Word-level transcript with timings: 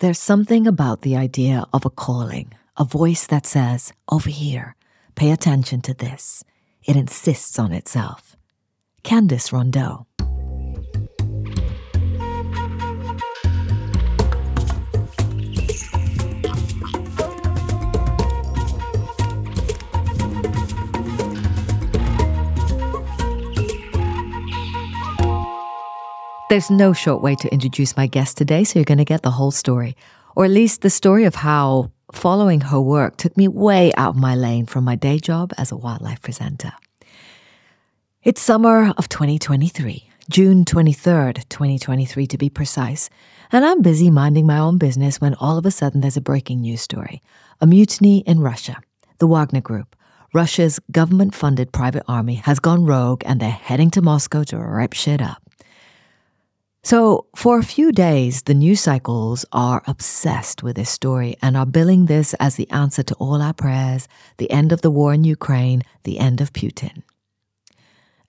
There's 0.00 0.18
something 0.18 0.66
about 0.66 1.02
the 1.02 1.14
idea 1.14 1.66
of 1.74 1.84
a 1.84 1.90
calling, 1.90 2.54
a 2.78 2.84
voice 2.84 3.26
that 3.26 3.44
says, 3.44 3.92
over 4.10 4.30
here, 4.30 4.74
pay 5.14 5.30
attention 5.30 5.82
to 5.82 5.92
this. 5.92 6.42
It 6.82 6.96
insists 6.96 7.58
on 7.58 7.72
itself. 7.72 8.34
Candace 9.02 9.50
Rondeaux. 9.50 10.06
There's 26.50 26.68
no 26.68 26.92
short 26.92 27.22
way 27.22 27.36
to 27.36 27.52
introduce 27.52 27.96
my 27.96 28.08
guest 28.08 28.36
today, 28.36 28.64
so 28.64 28.80
you're 28.80 28.84
going 28.84 28.98
to 28.98 29.04
get 29.04 29.22
the 29.22 29.30
whole 29.30 29.52
story, 29.52 29.96
or 30.34 30.44
at 30.44 30.50
least 30.50 30.80
the 30.80 30.90
story 30.90 31.22
of 31.22 31.36
how 31.36 31.92
following 32.12 32.60
her 32.60 32.80
work 32.80 33.16
took 33.16 33.36
me 33.36 33.46
way 33.46 33.92
out 33.96 34.16
of 34.16 34.20
my 34.20 34.34
lane 34.34 34.66
from 34.66 34.82
my 34.82 34.96
day 34.96 35.20
job 35.20 35.52
as 35.56 35.70
a 35.70 35.76
wildlife 35.76 36.20
presenter. 36.20 36.72
It's 38.24 38.40
summer 38.40 38.92
of 38.98 39.08
2023, 39.08 40.10
June 40.28 40.64
23rd, 40.64 41.48
2023 41.48 42.26
to 42.26 42.36
be 42.36 42.50
precise, 42.50 43.08
and 43.52 43.64
I'm 43.64 43.80
busy 43.80 44.10
minding 44.10 44.48
my 44.48 44.58
own 44.58 44.76
business 44.76 45.20
when 45.20 45.34
all 45.34 45.56
of 45.56 45.64
a 45.66 45.70
sudden 45.70 46.00
there's 46.00 46.16
a 46.16 46.20
breaking 46.20 46.62
news 46.62 46.80
story 46.80 47.22
a 47.60 47.66
mutiny 47.68 48.24
in 48.26 48.40
Russia. 48.40 48.78
The 49.18 49.28
Wagner 49.28 49.60
Group, 49.60 49.94
Russia's 50.34 50.80
government 50.90 51.32
funded 51.32 51.70
private 51.70 52.02
army, 52.08 52.34
has 52.34 52.58
gone 52.58 52.86
rogue 52.86 53.22
and 53.24 53.38
they're 53.38 53.50
heading 53.50 53.92
to 53.92 54.02
Moscow 54.02 54.42
to 54.42 54.58
rip 54.58 54.94
shit 54.94 55.22
up. 55.22 55.49
So, 56.82 57.26
for 57.36 57.58
a 57.58 57.62
few 57.62 57.92
days, 57.92 58.42
the 58.42 58.54
news 58.54 58.80
cycles 58.80 59.44
are 59.52 59.82
obsessed 59.86 60.62
with 60.62 60.76
this 60.76 60.88
story 60.88 61.36
and 61.42 61.54
are 61.54 61.66
billing 61.66 62.06
this 62.06 62.32
as 62.40 62.56
the 62.56 62.70
answer 62.70 63.02
to 63.02 63.14
all 63.16 63.42
our 63.42 63.52
prayers, 63.52 64.08
the 64.38 64.50
end 64.50 64.72
of 64.72 64.80
the 64.80 64.90
war 64.90 65.12
in 65.12 65.22
Ukraine, 65.22 65.82
the 66.04 66.18
end 66.18 66.40
of 66.40 66.54
Putin. 66.54 67.02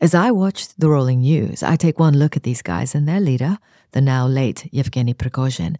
As 0.02 0.14
I 0.14 0.31
watch 0.31 0.67
the 0.67 0.89
rolling 0.89 1.22
news, 1.22 1.64
I 1.64 1.78
take 1.78 1.98
one 1.98 2.17
look 2.17 2.36
at 2.36 2.44
these 2.44 2.61
guys 2.61 2.94
and 2.94 3.08
their 3.08 3.22
leader, 3.22 3.58
the 3.92 4.02
now 4.02 4.28
late 4.28 4.67
Yevgeny 4.73 5.14
Prigozhin, 5.14 5.78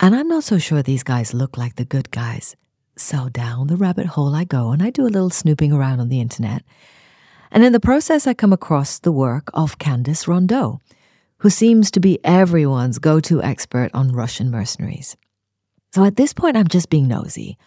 and 0.00 0.16
I'm 0.16 0.28
not 0.28 0.44
so 0.44 0.58
sure 0.58 0.82
these 0.82 1.02
guys 1.02 1.34
look 1.34 1.58
like 1.58 1.76
the 1.76 1.84
good 1.84 2.10
guys. 2.10 2.56
So 2.96 3.28
down 3.28 3.66
the 3.66 3.76
rabbit 3.76 4.06
hole 4.06 4.34
I 4.34 4.44
go 4.44 4.70
and 4.70 4.82
I 4.82 4.90
do 4.90 5.06
a 5.06 5.12
little 5.12 5.30
snooping 5.30 5.72
around 5.72 6.00
on 6.00 6.08
the 6.08 6.20
internet. 6.20 6.62
And 7.50 7.62
in 7.62 7.72
the 7.72 7.80
process, 7.80 8.26
I 8.26 8.32
come 8.32 8.52
across 8.52 8.98
the 8.98 9.12
work 9.12 9.50
of 9.52 9.78
Candace 9.78 10.24
Rondeaux 10.24 10.80
who 11.42 11.50
seems 11.50 11.90
to 11.90 11.98
be 11.98 12.24
everyone's 12.24 13.00
go 13.00 13.18
to 13.18 13.42
expert 13.42 13.90
on 13.92 14.12
Russian 14.12 14.48
mercenaries. 14.48 15.16
So 15.92 16.04
at 16.04 16.14
this 16.14 16.32
point, 16.32 16.56
I'm 16.56 16.68
just 16.68 16.88
being 16.88 17.08
nosy. 17.08 17.58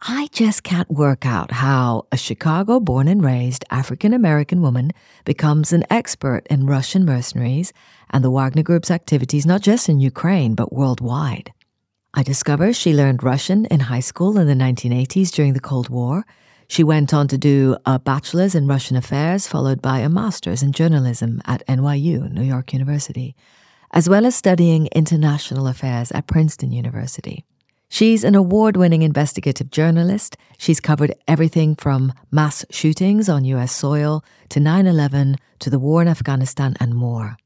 I 0.00 0.28
just 0.32 0.64
can't 0.64 0.90
work 0.90 1.24
out 1.24 1.52
how 1.52 2.08
a 2.10 2.16
Chicago 2.16 2.80
born 2.80 3.06
and 3.06 3.24
raised 3.24 3.64
African 3.70 4.12
American 4.12 4.60
woman 4.62 4.90
becomes 5.24 5.72
an 5.72 5.84
expert 5.90 6.42
in 6.50 6.66
Russian 6.66 7.04
mercenaries 7.04 7.72
and 8.10 8.24
the 8.24 8.32
Wagner 8.32 8.64
Group's 8.64 8.90
activities, 8.90 9.46
not 9.46 9.62
just 9.62 9.88
in 9.88 10.00
Ukraine, 10.00 10.56
but 10.56 10.72
worldwide. 10.72 11.52
I 12.14 12.24
discover 12.24 12.72
she 12.72 12.92
learned 12.92 13.22
Russian 13.22 13.64
in 13.66 13.78
high 13.78 14.00
school 14.00 14.38
in 14.38 14.48
the 14.48 14.54
1980s 14.54 15.30
during 15.30 15.52
the 15.52 15.60
Cold 15.60 15.88
War 15.88 16.24
she 16.74 16.82
went 16.82 17.14
on 17.14 17.28
to 17.28 17.38
do 17.38 17.76
a 17.86 18.00
bachelor's 18.00 18.56
in 18.56 18.66
Russian 18.66 18.96
affairs, 18.96 19.46
followed 19.46 19.80
by 19.80 20.00
a 20.00 20.08
master's 20.08 20.60
in 20.60 20.72
journalism 20.72 21.40
at 21.44 21.64
NYU, 21.68 22.28
New 22.32 22.42
York 22.42 22.72
University, 22.72 23.36
as 23.92 24.08
well 24.08 24.26
as 24.26 24.34
studying 24.34 24.88
international 24.88 25.68
affairs 25.68 26.10
at 26.10 26.26
Princeton 26.26 26.72
University. 26.72 27.44
She's 27.88 28.24
an 28.24 28.34
award 28.34 28.76
winning 28.76 29.02
investigative 29.02 29.70
journalist. 29.70 30.36
She's 30.58 30.80
covered 30.80 31.14
everything 31.28 31.76
from 31.76 32.12
mass 32.32 32.64
shootings 32.70 33.28
on 33.28 33.44
US 33.44 33.70
soil 33.70 34.24
to 34.48 34.58
9 34.58 34.88
11 34.88 35.36
to 35.60 35.70
the 35.70 35.78
war 35.78 36.02
in 36.02 36.08
Afghanistan 36.08 36.74
and 36.80 36.92
more. 36.92 37.36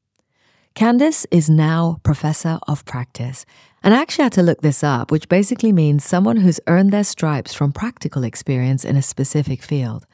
Candace 0.73 1.27
is 1.29 1.51
now 1.51 1.99
professor 2.01 2.57
of 2.67 2.83
practice 2.85 3.45
and 3.83 3.93
I 3.93 4.01
actually 4.01 4.23
had 4.23 4.33
to 4.33 4.43
look 4.43 4.61
this 4.61 4.83
up, 4.83 5.11
which 5.11 5.29
basically 5.29 5.71
means 5.71 6.03
someone 6.03 6.37
who's 6.37 6.59
earned 6.67 6.91
their 6.91 7.03
stripes 7.03 7.53
from 7.53 7.71
practical 7.71 8.23
experience 8.23 8.83
in 8.83 8.95
a 8.95 9.01
specific 9.01 9.61
field. 9.61 10.05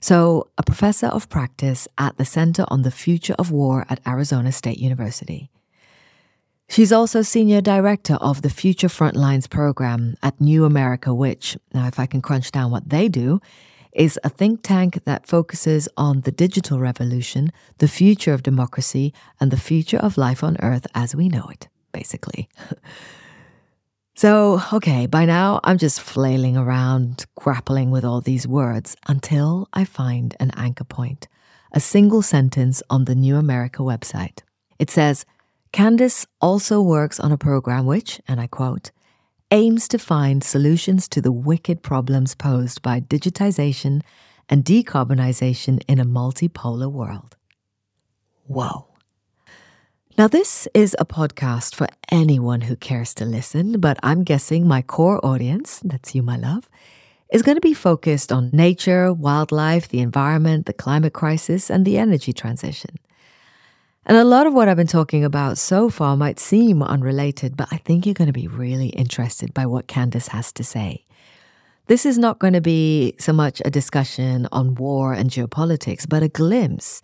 So, 0.00 0.48
a 0.58 0.62
professor 0.62 1.06
of 1.06 1.28
practice 1.30 1.88
at 1.96 2.18
the 2.18 2.24
Center 2.24 2.66
on 2.68 2.82
the 2.82 2.90
Future 2.90 3.34
of 3.38 3.50
War 3.50 3.86
at 3.88 4.00
Arizona 4.06 4.52
State 4.52 4.78
University. 4.78 5.50
She's 6.68 6.92
also 6.92 7.22
senior 7.22 7.60
director 7.60 8.14
of 8.14 8.42
the 8.42 8.50
Future 8.50 8.88
Frontlines 8.88 9.48
program 9.48 10.16
at 10.22 10.40
New 10.40 10.64
America, 10.64 11.14
which, 11.14 11.56
now, 11.72 11.86
if 11.86 11.98
I 11.98 12.06
can 12.06 12.20
crunch 12.20 12.52
down 12.52 12.70
what 12.70 12.90
they 12.90 13.08
do, 13.08 13.40
is 13.92 14.18
a 14.22 14.28
think 14.28 14.60
tank 14.62 15.02
that 15.06 15.26
focuses 15.26 15.88
on 15.96 16.20
the 16.20 16.32
digital 16.32 16.78
revolution, 16.78 17.50
the 17.78 17.88
future 17.88 18.34
of 18.34 18.42
democracy, 18.42 19.14
and 19.40 19.50
the 19.50 19.56
future 19.56 19.96
of 19.96 20.18
life 20.18 20.44
on 20.44 20.58
Earth 20.60 20.86
as 20.94 21.16
we 21.16 21.30
know 21.30 21.48
it 21.50 21.68
basically. 21.96 22.46
so, 24.14 24.60
okay, 24.70 25.06
by 25.06 25.24
now 25.24 25.60
I'm 25.64 25.78
just 25.78 25.98
flailing 26.00 26.56
around, 26.56 27.24
grappling 27.34 27.90
with 27.90 28.04
all 28.04 28.20
these 28.20 28.46
words 28.46 28.96
until 29.08 29.68
I 29.72 29.84
find 29.84 30.36
an 30.38 30.50
anchor 30.56 30.84
point, 30.84 31.26
a 31.72 31.80
single 31.80 32.20
sentence 32.20 32.82
on 32.90 33.06
the 33.06 33.14
New 33.14 33.36
America 33.36 33.82
website. 33.82 34.40
It 34.78 34.90
says, 34.90 35.24
Candace 35.72 36.26
also 36.40 36.82
works 36.82 37.18
on 37.18 37.32
a 37.32 37.38
program 37.38 37.86
which, 37.86 38.20
and 38.28 38.40
I 38.40 38.46
quote, 38.46 38.90
aims 39.50 39.88
to 39.88 39.98
find 39.98 40.44
solutions 40.44 41.08
to 41.08 41.22
the 41.22 41.32
wicked 41.32 41.82
problems 41.82 42.34
posed 42.34 42.82
by 42.82 43.00
digitization 43.00 44.02
and 44.50 44.64
decarbonization 44.64 45.80
in 45.88 45.98
a 45.98 46.04
multipolar 46.04 46.92
world. 46.92 47.36
Whoa. 48.46 48.95
Now, 50.18 50.28
this 50.28 50.66
is 50.72 50.96
a 50.98 51.04
podcast 51.04 51.74
for 51.74 51.88
anyone 52.10 52.62
who 52.62 52.74
cares 52.74 53.12
to 53.16 53.26
listen, 53.26 53.80
but 53.80 53.98
I'm 54.02 54.24
guessing 54.24 54.66
my 54.66 54.80
core 54.80 55.22
audience, 55.22 55.82
that's 55.84 56.14
you, 56.14 56.22
my 56.22 56.38
love, 56.38 56.70
is 57.30 57.42
going 57.42 57.56
to 57.56 57.60
be 57.60 57.74
focused 57.74 58.32
on 58.32 58.48
nature, 58.50 59.12
wildlife, 59.12 59.88
the 59.88 60.00
environment, 60.00 60.64
the 60.64 60.72
climate 60.72 61.12
crisis, 61.12 61.68
and 61.68 61.84
the 61.84 61.98
energy 61.98 62.32
transition. 62.32 62.96
And 64.06 64.16
a 64.16 64.24
lot 64.24 64.46
of 64.46 64.54
what 64.54 64.68
I've 64.68 64.78
been 64.78 64.86
talking 64.86 65.22
about 65.22 65.58
so 65.58 65.90
far 65.90 66.16
might 66.16 66.40
seem 66.40 66.82
unrelated, 66.82 67.54
but 67.54 67.68
I 67.70 67.76
think 67.76 68.06
you're 68.06 68.14
going 68.14 68.32
to 68.32 68.32
be 68.32 68.48
really 68.48 68.88
interested 68.88 69.52
by 69.52 69.66
what 69.66 69.86
Candace 69.86 70.28
has 70.28 70.50
to 70.52 70.64
say. 70.64 71.04
This 71.88 72.06
is 72.06 72.16
not 72.16 72.38
going 72.38 72.54
to 72.54 72.62
be 72.62 73.16
so 73.18 73.34
much 73.34 73.60
a 73.66 73.70
discussion 73.70 74.48
on 74.50 74.76
war 74.76 75.12
and 75.12 75.28
geopolitics, 75.28 76.08
but 76.08 76.22
a 76.22 76.28
glimpse 76.28 77.02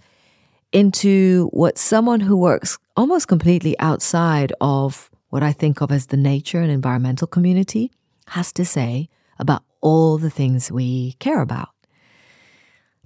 into 0.73 1.49
what 1.53 1.79
someone 1.79 2.21
who 2.21 2.37
works 2.37 2.79
almost 2.97 3.29
completely 3.29 3.79
outside 3.79 4.53
of 4.61 5.11
what 5.29 5.43
I 5.43 5.53
think 5.53 5.81
of 5.81 5.91
as 5.91 6.07
the 6.07 6.17
nature 6.17 6.61
and 6.61 6.71
environmental 6.71 7.27
community 7.27 7.91
has 8.29 8.53
to 8.55 8.65
say 8.65 9.09
about 9.39 9.63
all 9.81 10.19
the 10.19 10.31
things 10.31 10.71
we 10.71 11.13
care 11.19 11.41
about. 11.41 11.69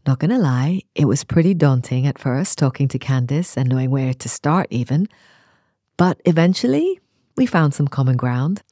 Not 0.06 0.20
gonna 0.20 0.38
lie, 0.38 0.82
it 0.94 1.06
was 1.06 1.24
pretty 1.24 1.54
daunting 1.54 2.06
at 2.06 2.18
first 2.18 2.58
talking 2.58 2.86
to 2.88 2.98
Candace 2.98 3.56
and 3.56 3.68
knowing 3.68 3.90
where 3.90 4.14
to 4.14 4.28
start, 4.28 4.68
even. 4.70 5.08
But 5.96 6.20
eventually, 6.24 7.00
we 7.36 7.46
found 7.46 7.74
some 7.74 7.88
common 7.88 8.16
ground. 8.16 8.62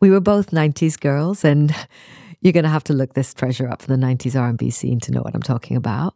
We 0.00 0.10
were 0.10 0.20
both 0.20 0.50
90s 0.50 0.98
girls, 0.98 1.44
and 1.44 1.72
you're 2.40 2.52
gonna 2.52 2.68
have 2.68 2.84
to 2.84 2.92
look 2.92 3.14
this 3.14 3.32
treasure 3.32 3.68
up 3.68 3.82
for 3.82 3.88
the 3.88 3.96
90s 3.96 4.40
R&B 4.40 4.70
scene 4.70 4.98
to 5.00 5.12
know 5.12 5.20
what 5.20 5.34
I'm 5.34 5.42
talking 5.42 5.76
about. 5.76 6.14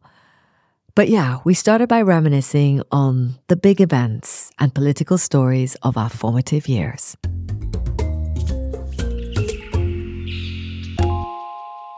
But 0.97 1.11
yeah, 1.11 1.41
we 1.45 1.53
started 1.53 1.91
by 1.91 2.01
reminiscing 2.01 2.83
on 2.91 3.39
the 3.49 3.57
big 3.57 3.83
events 3.83 4.51
and 4.59 4.75
political 4.75 5.19
stories 5.19 5.75
of 5.83 5.99
our 5.99 6.09
formative 6.09 6.69
years. 6.69 7.19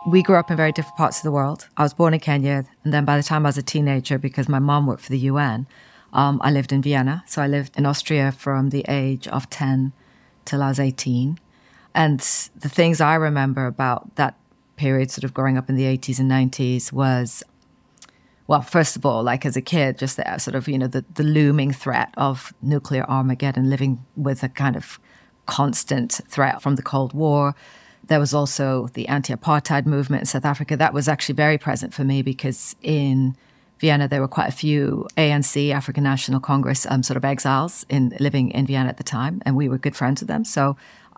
We 0.09 0.25
grew 0.25 0.35
up 0.35 0.51
in 0.51 0.57
very 0.57 0.73
different 0.73 0.97
parts 0.97 1.19
of 1.19 1.23
the 1.23 1.31
world. 1.31 1.69
I 1.77 1.85
was 1.85 1.95
born 1.95 2.13
in 2.13 2.19
Kenya, 2.19 2.65
and 2.83 2.93
then 2.93 3.05
by 3.05 3.17
the 3.17 3.23
time 3.23 3.47
I 3.47 3.51
was 3.51 3.59
a 3.59 3.63
teenager, 3.63 4.19
because 4.19 4.49
my 4.49 4.59
mom 4.59 4.89
worked 4.89 5.03
for 5.03 5.13
the 5.13 5.31
UN, 5.31 5.69
um, 6.13 6.41
I 6.43 6.51
lived 6.51 6.73
in 6.73 6.83
Vienna. 6.83 7.23
So 7.29 7.41
I 7.41 7.47
lived 7.47 7.79
in 7.79 7.87
Austria 7.87 8.33
from 8.33 8.71
the 8.71 8.85
age 8.89 9.29
of 9.29 9.49
10 9.49 9.93
till 10.45 10.61
I 10.61 10.71
was 10.71 10.81
18. 10.81 11.39
And 11.95 12.19
the 12.19 12.69
things 12.69 13.01
I 13.01 13.15
remember 13.15 13.67
about 13.67 14.17
that 14.17 14.35
period, 14.75 15.13
sort 15.13 15.23
of 15.23 15.33
growing 15.33 15.57
up 15.57 15.69
in 15.69 15.77
the 15.77 15.85
80s 15.85 16.19
and 16.19 16.29
90s, 16.29 16.93
was 16.93 17.45
well, 18.49 18.63
first 18.63 18.97
of 18.97 19.05
all, 19.05 19.23
like 19.23 19.45
as 19.45 19.57
a 19.57 19.61
kid, 19.61 19.99
just 19.99 20.17
the 20.17 20.39
sort 20.39 20.55
of, 20.55 20.67
you 20.69 20.79
know, 20.79 20.87
the, 20.87 21.05
the 21.15 21.23
looming 21.23 21.71
threat 21.71 22.13
of 22.17 22.55
nuclear 22.63 23.05
Armageddon, 23.05 23.69
living 23.69 24.05
with 24.17 24.43
a 24.43 24.49
kind 24.49 24.75
of 24.75 24.99
constant 25.45 26.21
threat 26.29 26.63
from 26.63 26.77
the 26.77 26.83
Cold 26.83 27.13
War. 27.13 27.55
There 28.07 28.19
was 28.19 28.33
also 28.33 28.89
the 28.95 29.07
anti 29.07 29.35
apartheid 29.35 29.85
movement 29.85 30.23
in 30.23 30.27
South 30.27 30.47
Africa. 30.47 30.79
That 30.79 30.95
was 30.95 31.09
actually 31.09 31.35
very 31.35 31.59
present 31.59 31.93
for 31.93 32.05
me 32.05 32.23
because 32.23 32.75
in 32.81 33.37
Vienna, 33.81 34.09
there 34.09 34.23
were 34.23 34.29
quite 34.29 34.49
a 34.49 34.53
few 34.53 35.07
ANC, 35.19 35.71
African 35.71 36.03
National 36.03 36.41
Congress, 36.41 36.87
um, 36.89 37.03
sort 37.03 37.19
of 37.19 37.27
exiles 37.27 37.85
in 37.91 38.17
living 38.19 38.51
in 38.53 38.67
Vienna 38.67 38.89
at 38.89 38.97
the 38.97 39.05
time, 39.05 39.43
and 39.45 39.57
we 39.57 39.69
were 39.69 39.77
good 39.77 39.95
friends 39.95 40.23
with 40.23 40.29
them. 40.29 40.45
So 40.45 40.75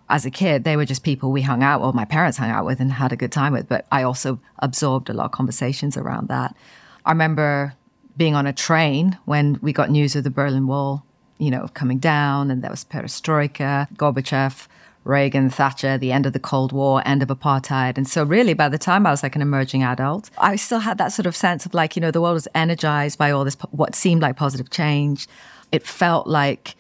as 0.09 0.27
a 0.27 0.31
kid, 0.33 0.65
they 0.65 0.77
were 0.77 0.85
just 0.85 1.05
people 1.05 1.31
we 1.31 1.43
hung 1.43 1.63
out, 1.63 1.81
or 1.81 1.93
my 1.93 2.05
parents 2.05 2.39
hung 2.39 2.51
out 2.51 2.67
with 2.67 2.81
and 2.81 2.91
had 2.91 3.13
a 3.13 3.17
good 3.17 3.31
time 3.31 3.53
with. 3.53 3.69
But 3.69 3.87
I 3.93 4.03
also 4.03 4.41
absorbed 4.59 5.09
a 5.09 5.13
lot 5.13 5.27
of 5.27 5.31
conversations 5.31 5.97
around 5.97 6.27
that. 6.27 6.57
I 7.05 7.13
remember 7.13 7.75
being 8.17 8.35
on 8.35 8.47
a 8.47 8.53
train 8.53 9.19
when 9.25 9.59
we 9.63 9.73
got 9.73 9.91
news 9.91 10.15
of 10.17 10.25
the 10.25 10.31
Berlin 10.31 10.67
Wall, 10.67 11.05
you 11.39 11.51
know, 11.51 11.69
coming 11.75 11.99
down, 11.99 12.51
and 12.51 12.63
there 12.63 12.71
was 12.71 12.85
perestroika, 12.85 13.89
Gorbachev, 13.97 14.69
Reagan, 15.05 15.49
Thatcher, 15.49 15.97
the 15.97 16.13
end 16.13 16.27
of 16.27 16.35
the 16.35 16.41
Cold 16.41 16.73
War, 16.73 17.03
end 17.07 17.23
of 17.23 17.29
apartheid. 17.29 17.97
And 17.97 18.07
so, 18.07 18.23
really, 18.23 18.53
by 18.53 18.69
the 18.69 18.79
time 18.79 19.07
I 19.07 19.11
was 19.11 19.23
like 19.23 19.35
an 19.35 19.43
emerging 19.43 19.83
adult, 19.83 20.31
I 20.39 20.57
still 20.57 20.81
had 20.81 20.99
that 20.99 21.13
sort 21.13 21.27
of 21.27 21.35
sense 21.35 21.65
of 21.65 21.73
like, 21.73 21.97
you 21.97 22.01
know, 22.01 22.11
the 22.11 22.21
world 22.21 22.35
was 22.35 22.49
energized 22.55 23.19
by 23.19 23.31
all 23.31 23.45
this, 23.45 23.57
what 23.71 23.95
seemed 23.95 24.21
like 24.21 24.37
positive 24.37 24.71
change. 24.71 25.27
It 25.73 25.87
felt 25.87 26.27
like 26.27 26.77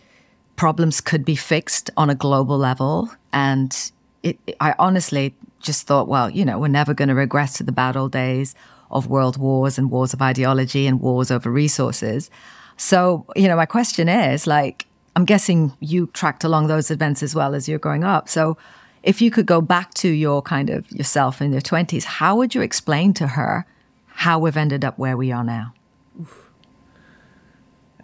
problems 0.56 1.00
could 1.00 1.24
be 1.24 1.36
fixed 1.36 1.90
on 1.96 2.10
a 2.10 2.14
global 2.14 2.58
level. 2.58 3.10
And 3.32 3.74
it, 4.22 4.38
I 4.60 4.74
honestly 4.78 5.34
just 5.60 5.86
thought, 5.86 6.08
well, 6.08 6.28
you 6.28 6.44
know, 6.44 6.58
we're 6.58 6.68
never 6.68 6.92
going 6.92 7.08
to 7.08 7.14
regress 7.14 7.54
to 7.54 7.62
the 7.62 7.72
bad 7.72 7.96
old 7.96 8.12
days 8.12 8.54
of 8.90 9.06
world 9.06 9.36
wars 9.36 9.78
and 9.78 9.90
wars 9.90 10.12
of 10.12 10.22
ideology 10.22 10.86
and 10.86 11.00
wars 11.00 11.30
over 11.30 11.50
resources. 11.50 12.30
So, 12.76 13.26
you 13.36 13.48
know, 13.48 13.56
my 13.56 13.66
question 13.66 14.08
is 14.08 14.46
like, 14.46 14.86
I'm 15.16 15.24
guessing 15.24 15.72
you 15.80 16.06
tracked 16.08 16.44
along 16.44 16.68
those 16.68 16.90
events 16.90 17.22
as 17.22 17.34
well 17.34 17.54
as 17.54 17.68
you're 17.68 17.78
growing 17.78 18.04
up. 18.04 18.28
So, 18.28 18.56
if 19.02 19.22
you 19.22 19.30
could 19.30 19.46
go 19.46 19.62
back 19.62 19.94
to 19.94 20.08
your 20.08 20.42
kind 20.42 20.68
of 20.68 20.90
yourself 20.92 21.40
in 21.40 21.52
your 21.52 21.62
20s, 21.62 22.04
how 22.04 22.36
would 22.36 22.54
you 22.54 22.60
explain 22.60 23.14
to 23.14 23.28
her 23.28 23.64
how 24.06 24.38
we've 24.38 24.56
ended 24.56 24.84
up 24.84 24.98
where 24.98 25.16
we 25.16 25.32
are 25.32 25.44
now? 25.44 25.72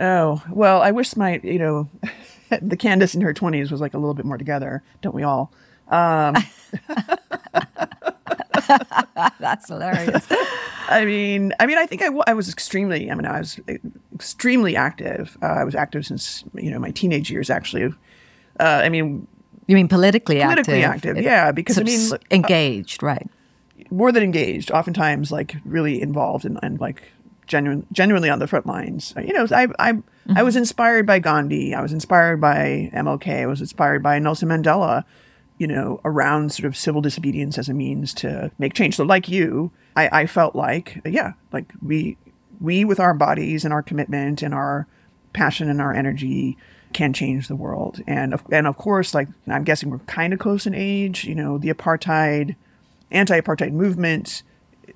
Oh, 0.00 0.42
well, 0.50 0.82
I 0.82 0.90
wish 0.90 1.16
my, 1.16 1.40
you 1.42 1.58
know, 1.58 1.88
the 2.62 2.76
Candace 2.76 3.14
in 3.14 3.20
her 3.20 3.34
20s 3.34 3.70
was 3.70 3.80
like 3.80 3.94
a 3.94 3.98
little 3.98 4.14
bit 4.14 4.24
more 4.24 4.38
together, 4.38 4.82
don't 5.02 5.14
we 5.14 5.22
all? 5.22 5.52
Um, 5.88 6.34
That's 9.40 9.68
hilarious. 9.68 10.26
I 10.88 11.04
mean, 11.04 11.52
I 11.58 11.66
mean, 11.66 11.78
I 11.78 11.86
think 11.86 12.02
I, 12.02 12.08
I 12.26 12.34
was 12.34 12.52
extremely. 12.52 13.10
I 13.10 13.14
mean, 13.14 13.26
I 13.26 13.38
was 13.38 13.60
extremely 14.14 14.76
active. 14.76 15.36
Uh, 15.42 15.46
I 15.46 15.64
was 15.64 15.74
active 15.74 16.06
since 16.06 16.44
you 16.54 16.70
know 16.70 16.78
my 16.78 16.90
teenage 16.90 17.30
years. 17.30 17.50
Actually, 17.50 17.84
uh, 18.60 18.82
I 18.84 18.88
mean, 18.88 19.26
you 19.66 19.74
mean 19.74 19.88
politically, 19.88 20.40
politically 20.40 20.84
active? 20.84 21.16
active? 21.16 21.24
Yeah, 21.24 21.52
because 21.52 21.78
I 21.78 21.82
mean, 21.82 22.12
uh, 22.12 22.18
engaged, 22.30 23.02
uh, 23.02 23.06
right? 23.06 23.28
More 23.90 24.12
than 24.12 24.22
engaged. 24.22 24.70
Oftentimes, 24.70 25.30
like 25.30 25.56
really 25.64 26.00
involved 26.00 26.44
and, 26.44 26.58
and 26.62 26.80
like 26.80 27.10
genuine, 27.46 27.86
genuinely 27.92 28.30
on 28.30 28.38
the 28.38 28.46
front 28.46 28.66
lines. 28.66 29.14
You 29.16 29.32
know, 29.32 29.46
I 29.50 29.68
I 29.78 29.92
mm-hmm. 29.92 30.36
I 30.36 30.42
was 30.42 30.56
inspired 30.56 31.06
by 31.06 31.18
Gandhi. 31.18 31.74
I 31.74 31.80
was 31.80 31.92
inspired 31.92 32.40
by 32.40 32.90
MLK. 32.94 33.42
I 33.42 33.46
was 33.46 33.60
inspired 33.60 34.02
by 34.02 34.18
Nelson 34.18 34.48
Mandela 34.48 35.04
you 35.58 35.66
know, 35.66 36.00
around 36.04 36.52
sort 36.52 36.66
of 36.66 36.76
civil 36.76 37.00
disobedience 37.00 37.56
as 37.58 37.68
a 37.68 37.74
means 37.74 38.12
to 38.12 38.50
make 38.58 38.74
change. 38.74 38.96
So, 38.96 39.04
like 39.04 39.28
you, 39.28 39.72
I, 39.96 40.20
I 40.22 40.26
felt 40.26 40.54
like, 40.54 41.00
yeah, 41.04 41.32
like 41.52 41.72
we, 41.82 42.18
we 42.60 42.84
with 42.84 43.00
our 43.00 43.14
bodies 43.14 43.64
and 43.64 43.72
our 43.72 43.82
commitment 43.82 44.42
and 44.42 44.54
our 44.54 44.86
passion 45.32 45.68
and 45.68 45.80
our 45.80 45.92
energy 45.94 46.56
can 46.92 47.12
change 47.12 47.48
the 47.48 47.56
world. 47.56 48.00
And 48.06 48.32
of, 48.32 48.42
and 48.50 48.66
of 48.66 48.76
course, 48.76 49.12
like 49.14 49.28
I'm 49.48 49.64
guessing 49.64 49.90
we're 49.90 49.98
kind 50.00 50.32
of 50.32 50.38
close 50.38 50.66
in 50.66 50.74
age. 50.74 51.24
You 51.24 51.34
know, 51.34 51.58
the 51.58 51.72
apartheid, 51.72 52.56
anti-apartheid 53.10 53.72
movement, 53.72 54.42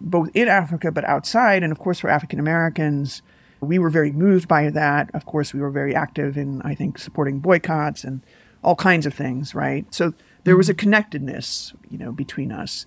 both 0.00 0.30
in 0.34 0.48
Africa 0.48 0.92
but 0.92 1.04
outside, 1.04 1.62
and 1.62 1.72
of 1.72 1.78
course 1.78 2.00
for 2.00 2.08
African 2.08 2.38
Americans, 2.38 3.22
we 3.60 3.78
were 3.78 3.90
very 3.90 4.12
moved 4.12 4.48
by 4.48 4.70
that. 4.70 5.10
Of 5.12 5.26
course, 5.26 5.52
we 5.52 5.60
were 5.60 5.70
very 5.70 5.94
active 5.94 6.38
in 6.38 6.62
I 6.62 6.74
think 6.74 6.98
supporting 6.98 7.40
boycotts 7.40 8.04
and 8.04 8.22
all 8.62 8.76
kinds 8.76 9.04
of 9.04 9.12
things. 9.12 9.54
Right, 9.54 9.92
so 9.92 10.14
there 10.44 10.56
was 10.56 10.68
a 10.68 10.72
mm-hmm. 10.72 10.78
connectedness, 10.78 11.74
you 11.90 11.98
know, 11.98 12.12
between 12.12 12.52
us. 12.52 12.86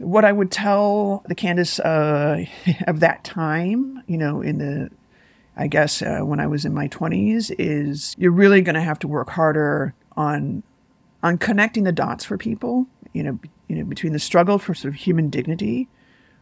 What 0.00 0.24
I 0.24 0.32
would 0.32 0.50
tell 0.50 1.22
the 1.28 1.34
Candace 1.34 1.78
uh, 1.78 2.44
of 2.86 3.00
that 3.00 3.24
time, 3.24 4.02
you 4.06 4.18
know, 4.18 4.40
in 4.40 4.58
the, 4.58 4.90
I 5.56 5.66
guess 5.66 6.02
uh, 6.02 6.20
when 6.20 6.40
I 6.40 6.46
was 6.46 6.64
in 6.64 6.74
my 6.74 6.86
twenties, 6.88 7.50
is 7.52 8.14
you're 8.18 8.32
really 8.32 8.62
going 8.62 8.74
to 8.74 8.80
have 8.80 8.98
to 9.00 9.08
work 9.08 9.30
harder 9.30 9.94
on, 10.16 10.62
on 11.22 11.38
connecting 11.38 11.84
the 11.84 11.92
dots 11.92 12.24
for 12.24 12.36
people. 12.36 12.86
You 13.12 13.24
know, 13.24 13.38
you 13.68 13.76
know, 13.76 13.84
between 13.84 14.12
the 14.12 14.18
struggle 14.18 14.58
for 14.58 14.74
sort 14.74 14.94
of 14.94 15.00
human 15.00 15.30
dignity, 15.30 15.88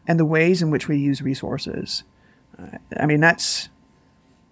and 0.06 0.18
the 0.18 0.24
ways 0.24 0.62
in 0.62 0.70
which 0.70 0.88
we 0.88 0.96
use 0.96 1.20
resources. 1.20 2.04
Uh, 2.58 2.78
I 2.98 3.06
mean, 3.06 3.20
that's 3.20 3.68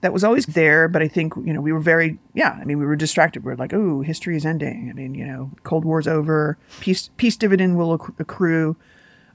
that 0.06 0.12
was 0.12 0.22
always 0.22 0.46
there, 0.46 0.88
but 0.88 1.02
I 1.02 1.08
think, 1.08 1.34
you 1.36 1.52
know, 1.52 1.60
we 1.60 1.72
were 1.72 1.80
very, 1.80 2.18
yeah, 2.34 2.56
I 2.60 2.64
mean, 2.64 2.78
we 2.78 2.86
were 2.86 2.96
distracted. 2.96 3.44
We 3.44 3.52
are 3.52 3.56
like, 3.56 3.72
oh, 3.72 4.02
history 4.02 4.36
is 4.36 4.44
ending. 4.44 4.88
I 4.90 4.92
mean, 4.92 5.14
you 5.14 5.26
know, 5.26 5.50
Cold 5.62 5.84
War's 5.84 6.06
over, 6.06 6.58
peace, 6.80 7.10
peace 7.16 7.36
dividend 7.36 7.76
will 7.76 7.94
accrue. 7.94 8.76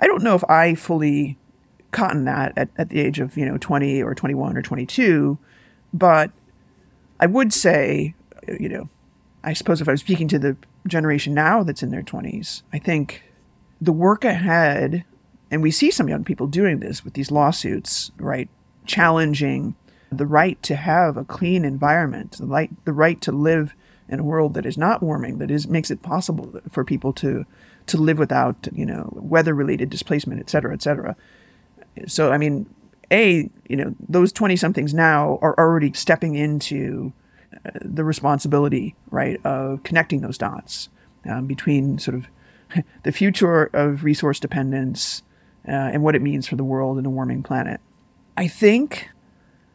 I 0.01 0.07
don't 0.07 0.23
know 0.23 0.35
if 0.35 0.43
I 0.49 0.75
fully 0.75 1.37
cotton 1.91 2.25
that 2.25 2.53
at, 2.57 2.69
at 2.77 2.89
the 2.89 2.99
age 2.99 3.19
of, 3.19 3.37
you 3.37 3.45
know, 3.45 3.57
20 3.57 4.01
or 4.01 4.15
21 4.15 4.57
or 4.57 4.61
22, 4.61 5.37
but 5.93 6.31
I 7.19 7.27
would 7.27 7.53
say, 7.53 8.15
you 8.59 8.67
know, 8.67 8.89
I 9.43 9.53
suppose 9.53 9.81
if 9.81 9.87
I 9.87 9.91
was 9.91 10.01
speaking 10.01 10.27
to 10.29 10.39
the 10.39 10.57
generation 10.87 11.33
now 11.33 11.63
that's 11.63 11.83
in 11.83 11.91
their 11.91 12.01
20s, 12.01 12.63
I 12.73 12.79
think 12.79 13.23
the 13.79 13.91
work 13.91 14.23
ahead, 14.23 15.03
and 15.49 15.61
we 15.61 15.71
see 15.71 15.91
some 15.91 16.09
young 16.09 16.23
people 16.23 16.47
doing 16.47 16.79
this 16.79 17.03
with 17.03 17.13
these 17.13 17.31
lawsuits, 17.31 18.11
right? 18.17 18.49
Challenging 18.85 19.75
the 20.11 20.25
right 20.25 20.61
to 20.63 20.75
have 20.75 21.17
a 21.17 21.23
clean 21.23 21.63
environment, 21.63 22.37
the 22.39 22.45
right, 22.45 22.69
the 22.85 22.93
right 22.93 23.19
to 23.21 23.31
live 23.31 23.73
in 24.09 24.19
a 24.19 24.23
world 24.23 24.53
that 24.55 24.65
is 24.65 24.77
not 24.77 25.01
warming, 25.01 25.37
that 25.37 25.49
is 25.49 25.67
makes 25.67 25.89
it 25.89 26.01
possible 26.01 26.59
for 26.69 26.83
people 26.83 27.13
to 27.13 27.45
to 27.87 27.97
live 27.97 28.17
without 28.17 28.67
you 28.71 28.85
know 28.85 29.09
weather 29.15 29.53
related 29.53 29.89
displacement, 29.89 30.39
et 30.39 30.49
cetera, 30.49 30.73
et 30.73 30.81
cetera. 30.81 31.15
So 32.07 32.31
I 32.31 32.37
mean, 32.37 32.67
a 33.11 33.49
you 33.67 33.75
know 33.75 33.95
those 34.07 34.31
twenty 34.31 34.55
somethings 34.55 34.93
now 34.93 35.39
are 35.41 35.57
already 35.57 35.93
stepping 35.93 36.35
into 36.35 37.13
uh, 37.65 37.71
the 37.81 38.03
responsibility 38.03 38.95
right 39.09 39.43
of 39.45 39.83
connecting 39.83 40.21
those 40.21 40.37
dots 40.37 40.89
um, 41.29 41.47
between 41.47 41.99
sort 41.99 42.15
of 42.15 42.27
the 43.03 43.11
future 43.11 43.65
of 43.73 44.03
resource 44.03 44.39
dependence 44.39 45.23
uh, 45.67 45.71
and 45.71 46.03
what 46.03 46.15
it 46.15 46.21
means 46.21 46.47
for 46.47 46.55
the 46.55 46.63
world 46.63 46.97
and 46.97 47.05
a 47.05 47.09
warming 47.09 47.43
planet. 47.43 47.79
I 48.37 48.47
think 48.47 49.09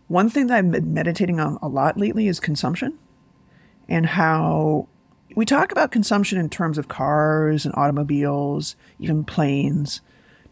one 0.09 0.31
thing 0.31 0.47
that 0.47 0.59
I've 0.59 0.70
been 0.70 0.94
meditating 0.94 1.41
on 1.41 1.59
a 1.62 1.69
lot 1.69 1.97
lately 1.99 2.29
is 2.29 2.41
consumption 2.41 2.99
and 3.88 4.06
how 4.06 4.88
we 5.37 5.44
talk 5.44 5.71
about 5.71 5.93
consumption 5.93 6.38
in 6.38 6.49
terms 6.49 6.79
of 6.79 6.88
cars 6.88 7.65
and 7.65 7.75
automobiles, 7.77 8.75
even 8.99 9.23
planes, 9.23 10.00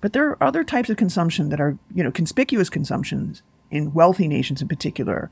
but 0.00 0.12
there 0.12 0.28
are 0.28 0.42
other 0.42 0.62
types 0.62 0.90
of 0.90 0.98
consumption 0.98 1.48
that 1.48 1.60
are, 1.60 1.78
you 1.92 2.04
know, 2.04 2.12
conspicuous 2.12 2.68
consumptions 2.68 3.42
in 3.70 3.94
wealthy 3.94 4.28
nations 4.28 4.60
in 4.60 4.68
particular 4.68 5.30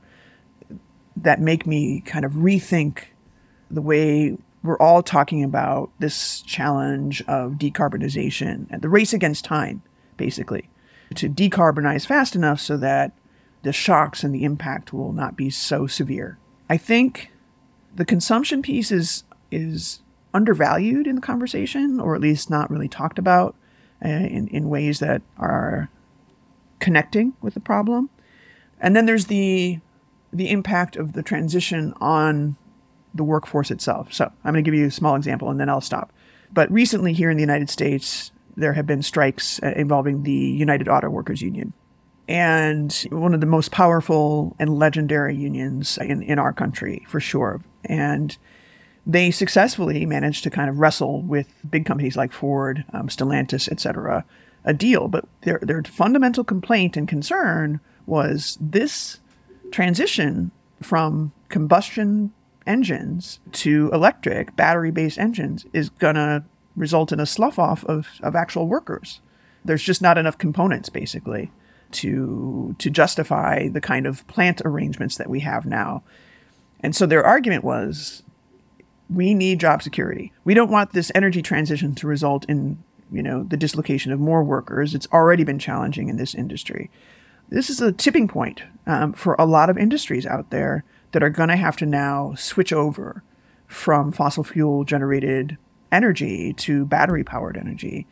that 1.14 1.38
make 1.38 1.66
me 1.66 2.00
kind 2.00 2.24
of 2.24 2.32
rethink 2.32 3.04
the 3.70 3.82
way 3.82 4.38
we're 4.62 4.78
all 4.78 5.02
talking 5.02 5.44
about 5.44 5.90
this 5.98 6.40
challenge 6.40 7.20
of 7.28 7.52
decarbonization 7.52 8.66
and 8.70 8.80
the 8.80 8.88
race 8.88 9.12
against 9.12 9.44
time, 9.44 9.82
basically, 10.16 10.70
to 11.14 11.28
decarbonize 11.28 12.06
fast 12.06 12.34
enough 12.34 12.58
so 12.58 12.78
that 12.78 13.12
the 13.64 13.72
shocks 13.72 14.24
and 14.24 14.34
the 14.34 14.44
impact 14.44 14.94
will 14.94 15.12
not 15.12 15.36
be 15.36 15.50
so 15.50 15.86
severe. 15.86 16.38
I 16.70 16.78
think 16.78 17.30
the 17.94 18.06
consumption 18.06 18.62
piece 18.62 18.90
is 18.90 19.24
is 19.52 20.00
undervalued 20.34 21.06
in 21.06 21.16
the 21.16 21.20
conversation, 21.20 22.00
or 22.00 22.14
at 22.14 22.20
least 22.20 22.50
not 22.50 22.70
really 22.70 22.88
talked 22.88 23.18
about 23.18 23.54
uh, 24.04 24.08
in 24.08 24.48
in 24.48 24.68
ways 24.68 24.98
that 24.98 25.22
are 25.38 25.90
connecting 26.78 27.34
with 27.40 27.54
the 27.54 27.60
problem. 27.60 28.10
And 28.80 28.96
then 28.96 29.06
there's 29.06 29.26
the 29.26 29.80
the 30.32 30.50
impact 30.50 30.96
of 30.96 31.12
the 31.12 31.22
transition 31.22 31.94
on 32.00 32.56
the 33.14 33.24
workforce 33.24 33.70
itself. 33.70 34.12
So 34.12 34.32
I'm 34.44 34.52
going 34.54 34.64
to 34.64 34.68
give 34.70 34.78
you 34.78 34.86
a 34.86 34.90
small 34.90 35.14
example, 35.14 35.50
and 35.50 35.60
then 35.60 35.68
I'll 35.68 35.82
stop. 35.82 36.12
But 36.52 36.70
recently, 36.70 37.12
here 37.12 37.30
in 37.30 37.36
the 37.36 37.42
United 37.42 37.68
States, 37.68 38.30
there 38.56 38.72
have 38.72 38.86
been 38.86 39.02
strikes 39.02 39.62
uh, 39.62 39.72
involving 39.76 40.22
the 40.22 40.32
United 40.32 40.88
Auto 40.88 41.08
Workers 41.10 41.42
Union 41.42 41.72
and 42.28 43.06
one 43.10 43.34
of 43.34 43.40
the 43.40 43.46
most 43.46 43.70
powerful 43.70 44.54
and 44.58 44.78
legendary 44.78 45.34
unions 45.36 45.98
in, 45.98 46.22
in 46.22 46.38
our 46.38 46.52
country, 46.52 47.04
for 47.08 47.20
sure. 47.20 47.60
And 47.84 48.36
they 49.06 49.30
successfully 49.30 50.06
managed 50.06 50.44
to 50.44 50.50
kind 50.50 50.70
of 50.70 50.78
wrestle 50.78 51.22
with 51.22 51.52
big 51.68 51.84
companies 51.84 52.16
like 52.16 52.32
Ford, 52.32 52.84
um, 52.92 53.08
Stellantis, 53.08 53.70
et 53.70 53.80
cetera, 53.80 54.24
a 54.64 54.72
deal. 54.72 55.08
But 55.08 55.24
their, 55.42 55.58
their 55.60 55.82
fundamental 55.82 56.44
complaint 56.44 56.96
and 56.96 57.08
concern 57.08 57.80
was 58.06 58.58
this 58.60 59.20
transition 59.70 60.52
from 60.80 61.32
combustion 61.48 62.32
engines 62.66 63.40
to 63.50 63.90
electric 63.92 64.54
battery 64.54 64.90
based 64.90 65.18
engines 65.18 65.66
is 65.72 65.88
going 65.88 66.14
to 66.14 66.44
result 66.76 67.12
in 67.12 67.20
a 67.20 67.26
slough 67.26 67.58
off 67.58 67.84
of, 67.86 68.08
of 68.22 68.36
actual 68.36 68.66
workers. 68.68 69.20
There's 69.64 69.82
just 69.82 70.02
not 70.02 70.18
enough 70.18 70.38
components, 70.38 70.88
basically 70.88 71.50
to 71.92 72.74
to 72.78 72.90
justify 72.90 73.68
the 73.68 73.80
kind 73.80 74.06
of 74.06 74.26
plant 74.26 74.62
arrangements 74.64 75.16
that 75.16 75.28
we 75.28 75.40
have 75.40 75.66
now. 75.66 76.02
And 76.80 76.96
so 76.96 77.06
their 77.06 77.24
argument 77.24 77.64
was 77.64 78.22
we 79.10 79.34
need 79.34 79.60
job 79.60 79.82
security. 79.82 80.32
We 80.44 80.54
don't 80.54 80.70
want 80.70 80.92
this 80.92 81.12
energy 81.14 81.42
transition 81.42 81.94
to 81.96 82.06
result 82.06 82.44
in, 82.48 82.82
you 83.10 83.22
know, 83.22 83.42
the 83.44 83.56
dislocation 83.56 84.12
of 84.12 84.20
more 84.20 84.42
workers. 84.42 84.94
It's 84.94 85.08
already 85.12 85.44
been 85.44 85.58
challenging 85.58 86.08
in 86.08 86.16
this 86.16 86.34
industry. 86.34 86.90
This 87.48 87.68
is 87.68 87.80
a 87.80 87.92
tipping 87.92 88.28
point 88.28 88.62
um, 88.86 89.12
for 89.12 89.34
a 89.38 89.44
lot 89.44 89.68
of 89.68 89.76
industries 89.76 90.24
out 90.26 90.50
there 90.50 90.84
that 91.12 91.22
are 91.22 91.28
going 91.30 91.50
to 91.50 91.56
have 91.56 91.76
to 91.78 91.86
now 91.86 92.32
switch 92.36 92.72
over 92.72 93.22
from 93.66 94.12
fossil 94.12 94.44
fuel 94.44 94.84
generated 94.84 95.58
energy 95.90 96.54
to 96.54 96.86
battery 96.86 97.22
powered 97.24 97.56
energy. 97.58 98.06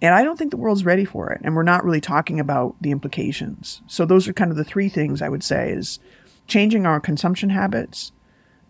And 0.00 0.14
I 0.14 0.22
don't 0.22 0.36
think 0.36 0.50
the 0.52 0.56
world's 0.56 0.84
ready 0.84 1.04
for 1.04 1.32
it. 1.32 1.40
And 1.42 1.56
we're 1.56 1.62
not 1.64 1.84
really 1.84 2.00
talking 2.00 2.38
about 2.38 2.76
the 2.80 2.90
implications. 2.92 3.82
So 3.88 4.04
those 4.04 4.28
are 4.28 4.32
kind 4.32 4.50
of 4.50 4.56
the 4.56 4.64
three 4.64 4.88
things 4.88 5.22
I 5.22 5.28
would 5.28 5.42
say 5.42 5.70
is 5.70 5.98
changing 6.46 6.86
our 6.86 7.00
consumption 7.00 7.50
habits, 7.50 8.12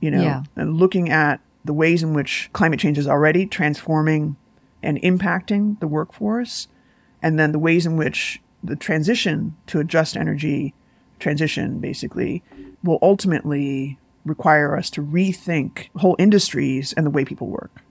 you 0.01 0.11
know, 0.11 0.23
Yeah. 0.23 0.45
and 0.55 0.77
looking 0.77 1.11
at 1.11 1.41
the 1.67 1.75
ways 1.75 2.03
in 2.03 2.15
which 2.15 2.49
climate 2.53 2.81
change 2.81 2.99
is 2.99 3.07
already 3.07 3.47
transforming 3.47 4.37
and 4.83 5.01
impacting 5.03 5.79
the 5.81 5.89
workforce, 5.89 6.69
and 7.23 7.39
then 7.39 7.53
the 7.53 7.59
ways 7.59 7.87
in 7.87 7.97
which 7.97 8.41
the 8.63 8.77
transition 8.77 9.57
to 9.67 9.81
a 9.81 9.85
just 9.85 10.17
energy 10.17 10.75
transition 11.19 11.79
basically 11.79 12.43
will 12.83 12.99
ultimately 13.03 13.99
require 14.25 14.77
us 14.77 14.91
to 14.91 15.03
rethink 15.03 15.89
whole 15.97 16.17
industries 16.19 16.93
and 16.93 17.07
the 17.07 17.11
way 17.11 17.25
people 17.25 17.47
work. 17.47 17.83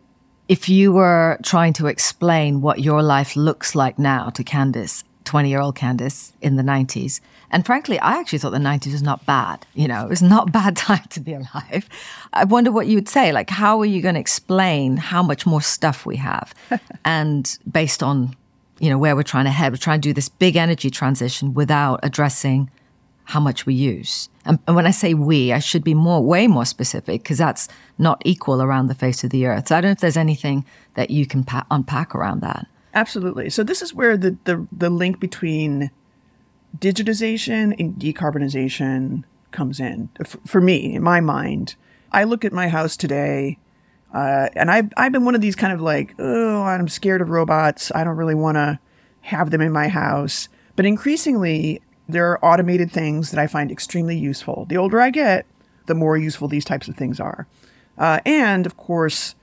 If 0.48 0.70
you 0.70 0.94
were 0.94 1.40
trying 1.44 1.74
to 1.74 1.88
explain 1.88 2.62
what 2.62 2.80
your 2.80 3.02
life 3.02 3.36
looks 3.36 3.74
like 3.74 3.98
now 3.98 4.30
to 4.32 4.44
Candace, 4.44 5.04
20 5.26 5.50
year 5.50 5.60
old 5.60 5.76
Candace 5.76 6.34
in 6.42 6.56
the 6.56 6.64
90s, 6.64 7.20
and 7.52 7.66
frankly, 7.66 8.00
I 8.00 8.20
actually 8.20 8.40
thought 8.40 8.52
the 8.52 8.58
90s 8.58 8.92
was 8.92 9.02
not 9.02 9.26
bad. 9.26 9.66
You 9.76 9.88
know, 9.88 10.06
it 10.06 10.10
was 10.10 10.22
not 10.22 10.50
a 10.50 10.52
bad 10.52 10.76
time 10.90 11.04
to 11.10 11.20
be 11.20 11.34
alive. 11.34 11.88
I 12.34 12.44
wonder 12.46 12.72
what 12.72 12.88
you 12.88 12.96
would 12.96 13.10
say. 13.10 13.32
Like, 13.32 13.50
how 13.50 13.80
are 13.80 13.86
you 13.86 14.02
going 14.02 14.16
to 14.16 14.22
explain 14.22 14.98
how 14.98 15.24
much 15.24 15.46
more 15.46 15.62
stuff 15.62 16.06
we 16.06 16.18
have? 16.18 16.54
and 17.06 17.58
based 17.72 18.04
on, 18.04 18.36
you 18.80 18.90
know, 18.90 18.98
where 18.98 19.16
we're 19.16 19.24
trying 19.24 19.46
to 19.46 19.52
head, 19.52 19.72
we're 19.72 19.78
trying 19.78 20.02
to 20.02 20.10
do 20.10 20.14
this 20.14 20.30
big 20.30 20.56
energy 20.56 20.90
transition 20.90 21.54
without 21.54 22.00
addressing 22.04 22.70
how 23.26 23.40
much 23.40 23.66
we 23.66 23.74
use. 23.74 24.30
And, 24.46 24.60
and 24.68 24.76
when 24.76 24.86
I 24.86 24.92
say 24.92 25.14
we, 25.14 25.52
I 25.52 25.60
should 25.60 25.84
be 25.84 25.94
more, 25.96 26.22
way 26.22 26.48
more 26.48 26.66
specific 26.66 27.24
because 27.24 27.40
that's 27.40 27.68
not 27.98 28.22
equal 28.24 28.62
around 28.62 28.88
the 28.88 28.96
face 28.96 29.24
of 29.24 29.32
the 29.32 29.46
earth. 29.48 29.70
So 29.70 29.76
I 29.76 29.82
don't 29.82 29.90
know 29.90 29.94
if 29.94 30.00
there's 30.00 30.18
anything 30.18 30.66
that 30.94 31.10
you 31.10 31.26
can 31.26 31.44
pa- 31.44 31.66
unpack 31.72 32.14
around 32.14 32.42
that. 32.42 32.68
Absolutely. 32.96 33.50
So 33.50 33.62
this 33.64 33.82
is 33.82 33.94
where 33.94 34.16
the, 34.16 34.38
the, 34.46 34.66
the 34.72 34.90
link 34.90 35.20
between 35.20 35.92
digitization 36.78 37.78
and 37.78 37.96
decarbonization 37.96 39.24
comes 39.52 39.80
in. 39.80 40.10
F- 40.20 40.38
For 40.46 40.62
me, 40.62 40.96
in 40.96 41.04
my 41.04 41.20
mind, 41.20 41.76
I 42.12 42.24
look 42.24 42.46
at 42.46 42.54
my 42.54 42.70
house 42.70 42.96
today, 42.96 43.58
uh, 44.14 44.48
and 44.56 44.72
I've, 44.72 44.92
I've 44.96 45.12
been 45.12 45.26
one 45.26 45.36
of 45.36 45.42
these 45.42 45.56
kind 45.58 45.74
of 45.74 45.82
like, 45.82 46.16
oh, 46.20 46.64
I'm 46.64 46.88
scared 46.88 47.22
of 47.22 47.30
robots. 47.30 47.92
I 47.94 48.06
don't 48.06 48.16
really 48.16 48.36
want 48.36 48.56
to 48.56 48.80
have 49.22 49.52
them 49.52 49.62
in 49.62 49.74
my 49.74 49.90
house. 49.90 50.48
But 50.78 50.86
increasingly, 50.86 51.82
there 52.08 52.32
are 52.32 52.46
automated 52.46 52.92
things 52.92 53.32
that 53.32 53.40
I 53.42 53.48
find 53.48 53.72
extremely 53.72 54.18
useful. 54.18 54.66
The 54.70 54.78
older 54.78 55.02
I 55.02 55.10
get, 55.10 55.46
the 55.88 55.96
more 55.96 56.18
useful 56.18 56.48
these 56.48 56.66
types 56.66 56.88
of 56.88 56.96
things 56.96 57.20
are. 57.20 57.46
Uh, 57.98 58.20
and 58.26 58.66
of 58.66 58.78
course, 58.78 59.36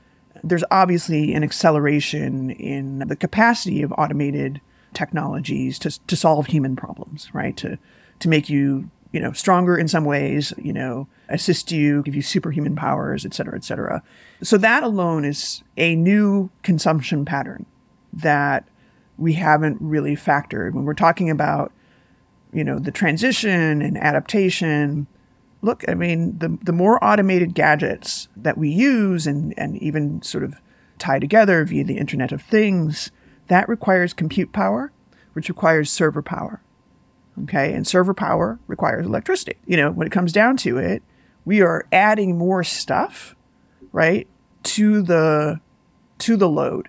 there's 0.45 0.65
obviously 0.71 1.35
an 1.35 1.45
acceleration 1.45 2.51
in 2.51 3.01
the 3.01 3.17
capacity 3.17 3.83
of 3.83 3.93
automated 3.97 4.61
technologies 4.93 5.79
to, 5.79 5.99
to 6.07 6.17
solve 6.17 6.47
human 6.47 6.77
problems, 6.77 7.31
right? 7.33 7.57
To, 7.59 7.79
to 8.21 8.29
make 8.29 8.49
you, 8.49 8.91
you 9.13 9.21
know, 9.21 9.33
stronger 9.33 9.77
in 9.77 9.89
some 9.89 10.05
ways, 10.05 10.53
you 10.59 10.73
know, 10.73 11.07
assist 11.29 11.73
you, 11.73 12.03
give 12.03 12.15
you 12.15 12.23
superhuman 12.23 12.77
powers, 12.77 13.25
et 13.25 13.35
cetera, 13.35 13.57
et 13.57 13.65
cetera. 13.65 14.03
So 14.43 14.59
that 14.59 14.83
alone 14.83 15.25
is 15.25 15.63
a 15.77 15.95
new 15.97 16.51
consumption 16.63 17.25
pattern 17.25 17.67
that 18.13 18.69
we 19.17 19.35
haven't 19.35 19.79
really 19.81 20.17
factored 20.17 20.73
when 20.73 20.85
we're 20.85 20.95
talking 20.95 21.31
about, 21.31 21.73
you 22.53 22.65
know, 22.65 22.79
the 22.79 22.91
transition 22.91 23.81
and 23.81 23.97
adaptation 23.97 25.07
look, 25.62 25.85
I 25.88 25.95
mean, 25.95 26.38
the, 26.38 26.59
the 26.62 26.73
more 26.73 27.02
automated 27.02 27.54
gadgets 27.54 28.28
that 28.37 28.59
we 28.59 28.69
use 28.69 29.26
and, 29.26 29.54
and 29.57 29.78
even 29.78 30.21
sort 30.23 30.45
of 30.45 30.57
tie 30.99 31.19
together 31.19 31.64
via 31.64 31.85
the 31.85 31.97
Internet 31.97 32.33
of 32.33 32.42
Things, 32.42 33.11
that 33.47 33.69
requires 33.69 34.12
compute 34.12 34.52
power, 34.52 34.92
which 35.33 35.49
requires 35.49 35.90
server 35.90 36.23
power. 36.23 36.61
Okay. 37.45 37.73
And 37.73 37.87
server 37.87 38.12
power 38.12 38.59
requires 38.66 39.07
electricity. 39.07 39.57
You 39.64 39.76
know, 39.78 39.90
when 39.90 40.07
it 40.07 40.12
comes 40.12 40.33
down 40.33 40.57
to 40.59 40.76
it, 40.76 41.02
we 41.45 41.62
are 41.62 41.87
adding 41.90 42.37
more 42.37 42.62
stuff, 42.62 43.35
right, 43.90 44.28
to 44.64 45.02
the 45.02 45.61
to 46.19 46.37
the 46.37 46.49
load. 46.49 46.88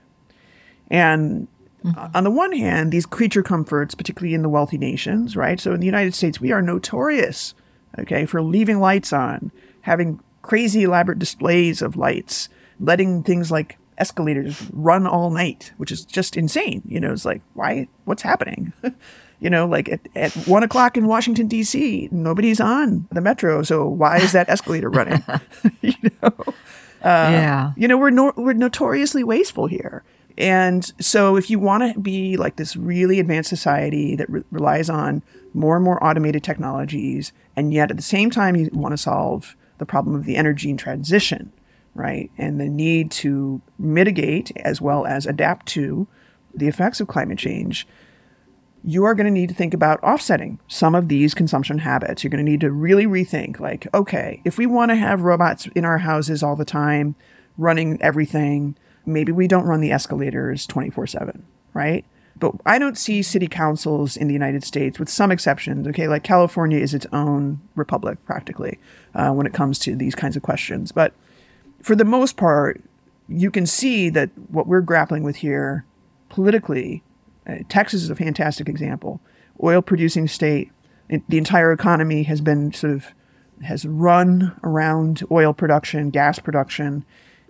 And 0.91 1.47
mm-hmm. 1.83 2.15
on 2.15 2.23
the 2.23 2.29
one 2.29 2.51
hand, 2.51 2.91
these 2.91 3.05
creature 3.05 3.41
comforts, 3.41 3.95
particularly 3.95 4.35
in 4.35 4.43
the 4.43 4.49
wealthy 4.49 4.77
nations, 4.77 5.35
right? 5.35 5.59
So 5.59 5.73
in 5.73 5.79
the 5.79 5.85
United 5.85 6.13
States, 6.13 6.39
we 6.39 6.51
are 6.51 6.61
notorious, 6.61 7.55
okay, 7.99 8.25
for 8.25 8.41
leaving 8.41 8.79
lights 8.79 9.13
on, 9.13 9.51
having 9.81 10.19
crazy 10.41 10.83
elaborate 10.83 11.19
displays 11.19 11.81
of 11.81 11.95
lights, 11.95 12.49
letting 12.79 13.23
things 13.23 13.51
like 13.51 13.77
escalators 13.97 14.67
run 14.71 15.07
all 15.07 15.29
night, 15.29 15.71
which 15.77 15.91
is 15.91 16.05
just 16.05 16.35
insane. 16.37 16.81
You 16.85 16.99
know, 16.99 17.11
it's 17.11 17.25
like, 17.25 17.41
why? 17.53 17.87
What's 18.05 18.23
happening? 18.23 18.73
you 19.39 19.49
know, 19.49 19.65
like 19.65 19.89
at, 19.89 20.01
at 20.15 20.33
one 20.47 20.63
o'clock 20.63 20.97
in 20.97 21.07
Washington, 21.07 21.47
D.C., 21.47 22.09
nobody's 22.11 22.59
on 22.59 23.07
the 23.11 23.21
metro. 23.21 23.63
So 23.63 23.87
why 23.87 24.17
is 24.17 24.31
that 24.31 24.49
escalator 24.49 24.89
running? 24.89 25.23
you 25.81 25.93
know? 26.21 26.33
Uh, 27.03 27.29
yeah. 27.31 27.73
you 27.75 27.85
know 27.85 27.97
we're 27.97 28.09
no, 28.09 28.31
we're 28.37 28.53
notoriously 28.53 29.25
wasteful 29.25 29.67
here 29.67 30.05
and 30.37 30.93
so 31.01 31.35
if 31.35 31.49
you 31.49 31.59
want 31.59 31.93
to 31.93 31.99
be 31.99 32.37
like 32.37 32.55
this 32.55 32.77
really 32.77 33.19
advanced 33.19 33.49
society 33.49 34.15
that 34.15 34.29
re- 34.29 34.43
relies 34.51 34.89
on 34.89 35.21
more 35.53 35.75
and 35.75 35.83
more 35.83 36.01
automated 36.03 36.43
technologies 36.43 37.33
and 37.55 37.73
yet 37.73 37.91
at 37.91 37.97
the 37.97 38.03
same 38.03 38.29
time 38.29 38.55
you 38.55 38.69
want 38.73 38.93
to 38.93 38.97
solve 38.97 39.55
the 39.77 39.85
problem 39.85 40.15
of 40.15 40.25
the 40.25 40.35
energy 40.35 40.73
transition 40.75 41.51
right 41.95 42.31
and 42.37 42.59
the 42.59 42.69
need 42.69 43.11
to 43.11 43.61
mitigate 43.77 44.51
as 44.57 44.81
well 44.81 45.05
as 45.05 45.25
adapt 45.25 45.65
to 45.65 46.07
the 46.53 46.67
effects 46.67 46.99
of 46.99 47.07
climate 47.07 47.37
change 47.37 47.87
you 48.83 49.05
are 49.05 49.15
going 49.15 49.25
to 49.25 49.31
need 49.31 49.49
to 49.49 49.55
think 49.55 49.73
about 49.73 50.03
offsetting 50.03 50.59
some 50.67 50.93
of 50.93 51.07
these 51.07 51.33
consumption 51.33 51.79
habits. 51.79 52.23
You're 52.23 52.31
going 52.31 52.45
to 52.45 52.51
need 52.51 52.61
to 52.61 52.71
really 52.71 53.05
rethink 53.05 53.59
like, 53.59 53.87
okay, 53.93 54.41
if 54.43 54.57
we 54.57 54.65
want 54.65 54.91
to 54.91 54.95
have 54.95 55.21
robots 55.21 55.67
in 55.67 55.85
our 55.85 55.99
houses 55.99 56.43
all 56.43 56.55
the 56.55 56.65
time, 56.65 57.15
running 57.57 58.01
everything, 58.01 58.75
maybe 59.05 59.31
we 59.31 59.47
don't 59.47 59.65
run 59.65 59.79
the 59.79 59.91
escalators 59.91 60.67
24 60.67 61.07
7, 61.07 61.45
right? 61.73 62.05
But 62.51 62.61
I 62.65 62.77
don't 62.77 62.97
see 62.97 63.21
city 63.21 63.47
councils 63.47 64.17
in 64.17 64.27
the 64.27 64.33
United 64.33 64.65
States, 64.65 64.99
with 64.99 65.07
some 65.07 65.31
exceptions, 65.31 65.87
okay, 65.87 66.07
like 66.09 66.23
California 66.23 66.77
is 66.77 66.93
its 66.93 67.05
own 67.13 67.61
republic 67.75 68.23
practically 68.25 68.79
uh, 69.15 69.31
when 69.31 69.45
it 69.45 69.53
comes 69.53 69.79
to 69.79 69.95
these 69.95 70.13
kinds 70.13 70.35
of 70.35 70.43
questions. 70.43 70.91
But 70.91 71.13
for 71.81 71.95
the 71.95 72.05
most 72.05 72.35
part, 72.35 72.81
you 73.29 73.49
can 73.49 73.65
see 73.65 74.09
that 74.09 74.29
what 74.49 74.67
we're 74.67 74.81
grappling 74.81 75.23
with 75.23 75.37
here 75.37 75.85
politically 76.27 77.03
uh, 77.47 77.57
Texas 77.69 78.03
is 78.03 78.09
a 78.09 78.15
fantastic 78.15 78.67
example. 78.67 79.21
Oil 79.61 79.81
producing 79.81 80.27
state. 80.27 80.71
It- 81.09 81.27
the 81.29 81.37
entire 81.37 81.71
economy 81.71 82.23
has 82.23 82.41
been 82.41 82.73
sort 82.73 82.93
of 82.93 83.07
has 83.61 83.85
run 83.85 84.59
around 84.63 85.23
oil 85.31 85.53
production, 85.53 86.09
gas 86.09 86.39
production. 86.39 87.05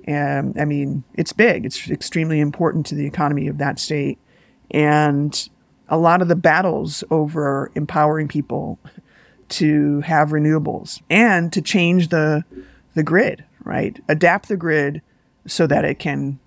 And 0.05 0.59
I 0.59 0.65
mean, 0.65 1.03
it's 1.15 1.33
big. 1.33 1.65
It's 1.65 1.89
extremely 1.89 2.39
important 2.39 2.85
to 2.87 2.95
the 2.95 3.07
economy 3.07 3.47
of 3.47 3.57
that 3.57 3.79
state. 3.79 4.19
And 4.73 5.49
a 5.89 5.97
lot 5.97 6.21
of 6.21 6.27
the 6.27 6.35
battles 6.35 7.03
over 7.11 7.71
empowering 7.75 8.27
people 8.27 8.79
to 9.49 10.01
have 10.01 10.29
renewables 10.29 11.01
and 11.09 11.51
to 11.53 11.61
change 11.61 12.09
the 12.09 12.43
the 12.95 13.03
grid, 13.03 13.43
right? 13.63 13.99
Adapt 14.07 14.47
the 14.47 14.57
grid 14.57 15.01
so 15.47 15.67
that 15.67 15.83
it 15.83 15.99
can 15.99 16.39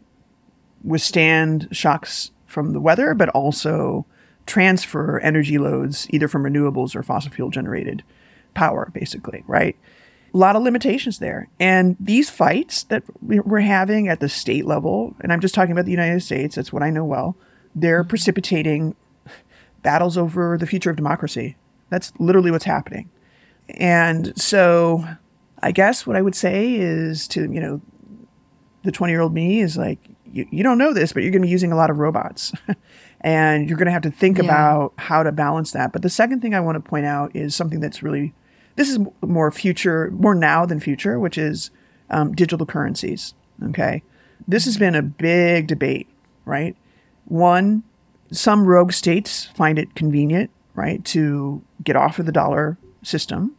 withstand 0.83 1.69
shocks 1.73 2.31
from 2.47 2.73
the 2.73 2.81
weather, 2.81 3.15
but 3.15 3.29
also 3.31 4.07
transfer 4.47 5.19
energy 5.21 5.59
loads 5.59 6.07
either 6.11 6.29
from 6.29 6.45
renewables 6.45 6.95
or 6.95 7.03
fossil 7.03 7.33
fuel 7.33 7.51
generated 7.51 8.05
power, 8.55 8.91
basically, 8.95 9.43
right? 9.47 9.77
A 10.33 10.39
lot 10.39 10.55
of 10.55 10.63
limitations 10.63 11.19
there. 11.19 11.49
And 11.59 11.97
these 11.99 12.31
fights 12.31 12.85
that 12.85 13.03
we- 13.21 13.41
we're 13.41 13.61
having 13.61 14.09
at 14.09 14.21
the 14.21 14.29
state 14.29 14.65
level, 14.65 15.15
and 15.21 15.33
I'm 15.33 15.41
just 15.41 15.55
talking 15.55 15.73
about 15.73 15.85
the 15.85 15.91
United 15.91 16.23
States, 16.23 16.55
that's 16.55 16.73
what 16.73 16.83
I 16.83 16.91
know 16.91 17.05
well, 17.05 17.37
they're 17.77 18.03
precipitating 18.03 18.97
battles 19.83 20.17
over 20.19 20.57
the 20.59 20.67
future 20.67 20.91
of 20.91 20.97
democracy. 20.97 21.57
That's 21.91 22.13
literally 22.19 22.51
what's 22.51 22.65
happening. 22.65 23.09
And 23.71 24.33
so 24.41 25.05
I 25.63 25.71
guess 25.73 26.07
what 26.07 26.17
I 26.17 26.23
would 26.23 26.35
say 26.35 26.75
is 26.75 27.29
to, 27.29 27.43
you 27.43 27.61
know, 27.61 27.81
the 28.83 28.91
20 28.91 29.13
year 29.13 29.21
old 29.21 29.35
me 29.35 29.61
is 29.61 29.77
like, 29.77 29.99
you, 30.33 30.47
you 30.51 30.63
don't 30.63 30.79
know 30.79 30.93
this, 30.93 31.13
but 31.13 31.23
you're 31.23 31.31
going 31.31 31.43
to 31.43 31.47
be 31.47 31.53
using 31.53 31.71
a 31.73 31.77
lot 31.77 31.91
of 31.91 31.99
robots. 31.99 32.53
and 33.21 33.69
you're 33.69 33.79
going 33.79 33.87
to 33.87 33.93
have 33.93 34.03
to 34.03 34.11
think 34.11 34.39
Yeah. 34.39 34.45
about 34.45 34.93
how 34.97 35.23
to 35.23 35.31
balance 35.33 35.73
that. 35.73 35.93
But 35.93 36.03
the 36.03 36.11
second 36.11 36.41
thing 36.41 36.55
I 36.55 36.61
want 36.61 36.83
to 36.83 36.89
point 36.89 37.07
out 37.07 37.35
is 37.37 37.55
something 37.55 37.81
that's 37.81 38.03
really, 38.03 38.33
this 38.77 38.89
is 38.89 38.99
more 39.23 39.51
future, 39.51 40.11
more 40.13 40.35
now 40.35 40.67
than 40.67 40.81
future, 40.81 41.19
which 41.21 41.37
is 41.39 41.71
um, 42.11 42.33
digital 42.35 42.67
currencies. 42.67 43.35
Okay. 43.71 44.03
This 44.49 44.65
has 44.65 44.77
been 44.79 44.95
a 44.95 45.03
big 45.03 45.67
debate, 45.67 46.09
right? 46.45 46.77
One, 47.27 47.83
some 48.33 48.67
rogue 48.67 48.93
states 48.93 49.47
find 49.55 49.79
it 49.79 49.95
convenient, 49.95 50.51
right, 50.75 51.05
to 51.07 51.63
get 51.83 51.97
off 51.97 52.19
of 52.19 52.27
the 52.27 52.33
dollar 52.33 52.79
system 53.03 53.57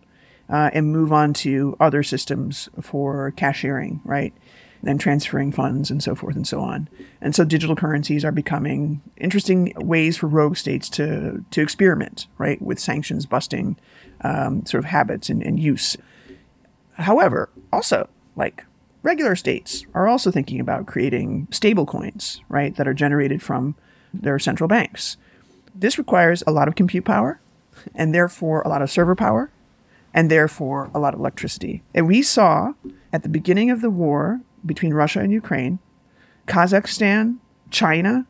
uh, 0.49 0.69
and 0.73 0.91
move 0.91 1.11
on 1.13 1.33
to 1.33 1.75
other 1.79 2.03
systems 2.03 2.69
for 2.81 3.31
cashiering, 3.31 4.01
right? 4.03 4.33
And 4.83 4.99
transferring 4.99 5.51
funds 5.51 5.89
and 5.91 6.01
so 6.01 6.15
forth 6.15 6.35
and 6.35 6.47
so 6.47 6.61
on. 6.61 6.87
And 7.19 7.35
so 7.35 7.43
digital 7.43 7.75
currencies 7.75 8.23
are 8.23 8.31
becoming 8.31 9.01
interesting 9.17 9.73
ways 9.75 10.17
for 10.17 10.27
rogue 10.27 10.55
states 10.55 10.89
to, 10.91 11.43
to 11.51 11.61
experiment, 11.61 12.27
right, 12.37 12.61
with 12.61 12.79
sanctions 12.79 13.25
busting 13.25 13.77
um, 14.21 14.65
sort 14.65 14.83
of 14.83 14.89
habits 14.89 15.29
and, 15.29 15.43
and 15.43 15.59
use. 15.59 15.97
However, 16.93 17.49
also, 17.73 18.07
like 18.35 18.65
regular 19.07 19.37
states 19.37 19.85
are 19.93 20.05
also 20.05 20.29
thinking 20.29 20.59
about 20.59 20.85
creating 20.85 21.47
stable 21.49 21.85
coins, 21.85 22.41
right, 22.49 22.75
that 22.75 22.89
are 22.89 22.93
generated 22.93 23.41
from 23.41 23.73
their 24.13 24.37
central 24.37 24.67
banks. 24.67 25.15
This 25.73 25.97
requires 25.97 26.43
a 26.45 26.51
lot 26.51 26.67
of 26.67 26.75
compute 26.75 27.05
power 27.05 27.39
and 27.95 28.13
therefore 28.13 28.61
a 28.63 28.67
lot 28.67 28.81
of 28.81 28.91
server 28.91 29.15
power 29.15 29.49
and 30.13 30.29
therefore 30.29 30.91
a 30.93 30.99
lot 30.99 31.13
of 31.13 31.21
electricity. 31.21 31.83
And 31.95 32.05
we 32.05 32.21
saw 32.21 32.73
at 33.13 33.23
the 33.23 33.29
beginning 33.29 33.71
of 33.71 33.79
the 33.79 33.89
war 33.89 34.41
between 34.65 34.93
Russia 34.93 35.21
and 35.21 35.31
Ukraine, 35.31 35.79
Kazakhstan, 36.45 37.37
China, 37.71 38.25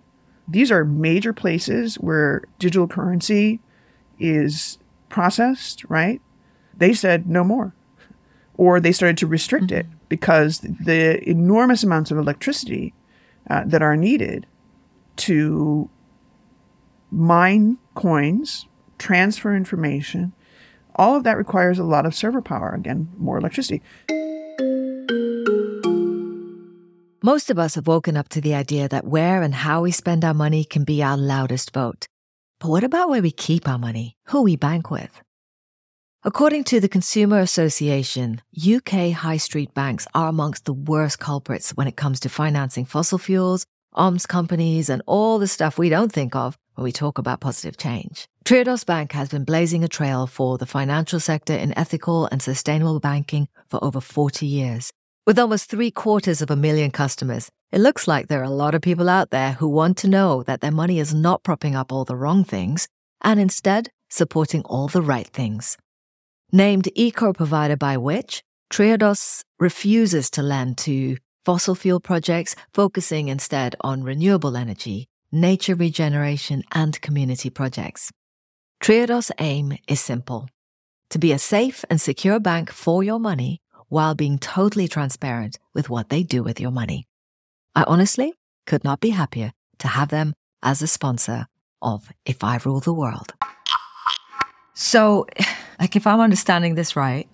these 0.48 0.72
are 0.72 0.86
major 0.86 1.34
places 1.34 1.96
where 1.96 2.44
digital 2.60 2.88
currency 2.88 3.62
is 4.20 4.78
processed, 5.10 5.86
right? 5.90 6.22
They 6.76 6.94
said 6.94 7.28
no 7.28 7.44
more. 7.44 7.74
Or 8.58 8.80
they 8.80 8.92
started 8.92 9.18
to 9.18 9.28
restrict 9.28 9.68
mm-hmm. 9.68 9.90
it 9.92 9.97
because 10.10 10.60
the 10.60 11.28
enormous 11.30 11.84
amounts 11.84 12.12
of 12.12 12.18
electricity 12.18 12.94
uh, 13.50 13.64
that 13.66 13.82
are 13.82 13.96
needed 13.96 14.46
to 15.18 15.90
mine 17.12 17.78
coins, 17.96 18.68
transfer 18.98 19.56
information, 19.56 20.34
all 20.96 21.16
of 21.16 21.24
that 21.24 21.38
requires 21.38 21.80
a 21.80 21.84
lot 21.84 22.06
of 22.06 22.16
server 22.16 22.42
power. 22.42 22.74
Again, 22.74 23.10
more 23.18 23.38
electricity. 23.38 23.82
Most 27.24 27.50
of 27.50 27.60
us 27.60 27.76
have 27.76 27.88
woken 27.88 28.16
up 28.16 28.30
to 28.30 28.42
the 28.42 28.56
idea 28.56 28.88
that 28.88 29.06
where 29.06 29.42
and 29.42 29.54
how 29.54 29.82
we 29.82 29.92
spend 29.92 30.24
our 30.24 30.34
money 30.34 30.64
can 30.64 30.84
be 30.84 31.04
our 31.04 31.18
loudest 31.18 31.74
vote. 31.74 32.08
But 32.60 32.70
what 32.70 32.84
about 32.84 33.10
where 33.10 33.22
we 33.22 33.32
keep 33.32 33.68
our 33.68 33.78
money, 33.78 34.16
who 34.28 34.44
we 34.44 34.56
bank 34.56 34.90
with? 34.90 35.22
According 36.28 36.66
to 36.66 36.82
the 36.82 36.90
Consumer 36.90 37.40
Association, 37.40 38.42
UK 38.54 39.14
high 39.14 39.38
street 39.38 39.74
banks 39.74 40.06
are 40.14 40.28
amongst 40.28 40.66
the 40.66 40.74
worst 40.74 41.20
culprits 41.20 41.72
when 41.72 41.88
it 41.88 41.96
comes 41.96 42.20
to 42.20 42.28
financing 42.28 42.84
fossil 42.84 43.18
fuels, 43.18 43.66
arms 43.94 44.26
companies, 44.26 44.90
and 44.90 45.02
all 45.06 45.40
the 45.40 45.48
stuff 45.48 45.78
we 45.78 45.88
don't 45.88 46.12
think 46.12 46.36
of 46.36 46.58
when 46.76 46.84
we 46.84 46.92
talk 46.92 47.18
about 47.18 47.40
positive 47.40 47.78
change. 47.78 48.28
Triodos 48.44 48.86
Bank 48.86 49.14
has 49.14 49.30
been 49.30 49.46
blazing 49.46 49.86
a 49.86 49.88
trail 49.88 50.28
for 50.28 50.58
the 50.58 50.66
financial 50.66 51.22
sector 51.22 51.54
in 51.54 51.78
ethical 51.78 52.26
and 52.26 52.42
sustainable 52.42 53.00
banking 53.00 53.48
for 53.70 53.82
over 53.82 54.02
40 54.02 54.46
years. 54.46 54.92
With 55.26 55.40
almost 55.40 55.70
three 55.70 55.92
quarters 55.92 56.42
of 56.42 56.52
a 56.52 56.58
million 56.58 56.92
customers, 56.92 57.50
it 57.72 57.80
looks 57.80 58.06
like 58.06 58.28
there 58.28 58.42
are 58.42 58.52
a 58.52 58.62
lot 58.64 58.76
of 58.76 58.82
people 58.82 59.08
out 59.08 59.30
there 59.30 59.54
who 59.54 59.70
want 59.70 59.96
to 60.00 60.10
know 60.10 60.44
that 60.44 60.60
their 60.60 60.72
money 60.72 61.00
is 61.00 61.14
not 61.14 61.44
propping 61.44 61.74
up 61.74 61.94
all 61.94 62.04
the 62.04 62.18
wrong 62.18 62.44
things 62.44 62.90
and 63.22 63.40
instead 63.40 63.92
supporting 64.10 64.64
all 64.64 64.90
the 64.90 65.02
right 65.02 65.28
things. 65.28 65.78
Named 66.54 66.88
eco 66.96 67.34
provider 67.34 67.76
by 67.76 67.98
Which, 67.98 68.42
Triodos 68.72 69.44
refuses 69.60 70.30
to 70.30 70.42
lend 70.42 70.78
to 70.78 71.18
fossil 71.44 71.76
fuel 71.76 72.00
projects, 72.00 72.56
focusing 72.74 73.28
instead 73.28 73.76
on 73.82 74.04
renewable 74.04 74.56
energy, 74.56 75.10
nature 75.30 75.76
regeneration, 75.76 76.64
and 76.72 77.02
community 77.02 77.50
projects. 77.50 78.14
Triodos' 78.82 79.30
aim 79.40 79.78
is 79.90 80.00
simple 80.00 80.48
to 81.10 81.20
be 81.20 81.34
a 81.34 81.38
safe 81.38 81.84
and 81.90 82.00
secure 82.00 82.40
bank 82.40 82.72
for 82.72 83.04
your 83.04 83.20
money 83.20 83.62
while 83.90 84.16
being 84.16 84.40
totally 84.40 84.88
transparent 84.88 85.60
with 85.74 85.90
what 85.90 86.08
they 86.08 86.24
do 86.24 86.44
with 86.44 86.62
your 86.62 86.72
money. 86.72 87.08
I 87.76 87.84
honestly 87.88 88.34
could 88.66 88.86
not 88.86 89.02
be 89.02 89.10
happier 89.10 89.52
to 89.80 89.90
have 89.90 90.08
them 90.08 90.34
as 90.64 90.82
a 90.82 90.88
sponsor 90.88 91.48
of 91.82 92.10
If 92.26 92.42
I 92.42 92.58
Rule 92.64 92.80
the 92.80 92.94
World. 92.94 93.34
So, 94.74 95.26
like, 95.80 95.96
if 95.96 96.08
I'm 96.08 96.20
understanding 96.20 96.76
this 96.76 96.96
right, 96.96 97.28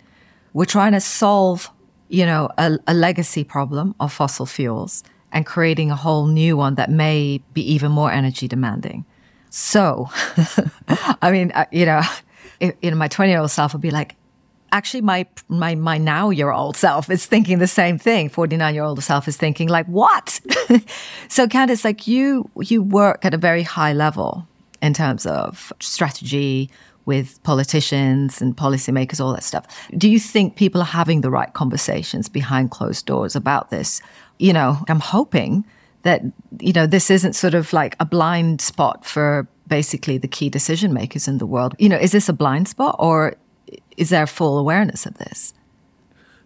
we're 0.54 0.66
trying 0.66 0.92
to 0.94 1.02
solve, 1.02 1.70
you 2.10 2.26
know, 2.26 2.50
a, 2.58 2.78
a 2.88 2.94
legacy 2.94 3.44
problem 3.44 3.96
of 4.00 4.14
fossil 4.14 4.46
fuels 4.46 5.04
and 5.32 5.46
creating 5.46 5.92
a 5.92 5.96
whole 5.96 6.28
new 6.28 6.56
one 6.56 6.76
that 6.76 6.90
may 6.90 7.42
be 7.54 7.62
even 7.74 7.92
more 7.92 8.12
energy 8.12 8.48
demanding. 8.48 9.06
So, 9.50 10.10
I 11.22 11.32
mean, 11.32 11.52
uh, 11.54 11.66
you 11.72 11.86
know, 11.86 12.02
you 12.60 12.92
know, 12.92 12.96
my 12.96 13.08
20 13.08 13.32
year 13.32 13.40
old 13.40 13.52
self 13.52 13.74
would 13.74 13.82
be 13.82 13.92
like, 13.92 14.16
actually, 14.72 15.02
my 15.02 15.26
my 15.48 15.76
my 15.76 15.98
now 15.98 16.30
year 16.30 16.52
old 16.52 16.76
self 16.76 17.10
is 17.10 17.26
thinking 17.26 17.60
the 17.60 17.68
same 17.68 17.98
thing. 17.98 18.30
49 18.30 18.74
year 18.74 18.84
old 18.84 19.04
self 19.04 19.28
is 19.28 19.38
thinking 19.38 19.70
like, 19.70 19.86
what? 19.88 20.40
so, 21.30 21.48
Candace, 21.48 21.84
like 21.84 22.08
you 22.08 22.50
you 22.60 22.82
work 22.82 23.26
at 23.26 23.34
a 23.34 23.38
very 23.38 23.64
high 23.64 23.94
level 23.94 24.48
in 24.82 24.94
terms 24.94 25.26
of 25.26 25.72
strategy, 25.80 26.70
with 27.06 27.42
politicians 27.44 28.42
and 28.42 28.56
policymakers, 28.56 29.20
all 29.20 29.34
that 29.34 29.44
stuff. 29.44 29.66
Do 29.98 30.10
you 30.10 30.20
think 30.20 30.56
people 30.56 30.82
are 30.82 30.86
having 30.86 31.22
the 31.22 31.30
right 31.30 31.54
conversations 31.54 32.30
behind 32.30 32.72
closed 32.72 33.06
doors 33.06 33.36
about 33.36 33.70
this? 33.70 34.02
You 34.40 34.54
know, 34.54 34.78
I'm 34.88 35.00
hoping 35.00 35.66
that, 36.04 36.22
you 36.60 36.74
know, 36.74 36.86
this 36.86 37.10
isn't 37.10 37.34
sort 37.34 37.54
of 37.54 37.74
like 37.74 37.96
a 38.00 38.06
blind 38.06 38.62
spot 38.62 39.06
for 39.06 39.48
basically 39.68 40.18
the 40.18 40.28
key 40.28 40.50
decision 40.50 40.94
makers 40.94 41.28
in 41.28 41.38
the 41.38 41.46
world. 41.46 41.76
You 41.80 41.90
know, 41.90 41.98
is 41.98 42.12
this 42.12 42.30
a 42.30 42.34
blind 42.34 42.68
spot 42.68 42.96
or 43.00 43.36
is 43.98 44.10
there 44.10 44.28
full 44.28 44.58
awareness 44.58 45.06
of 45.06 45.18
this? 45.18 45.54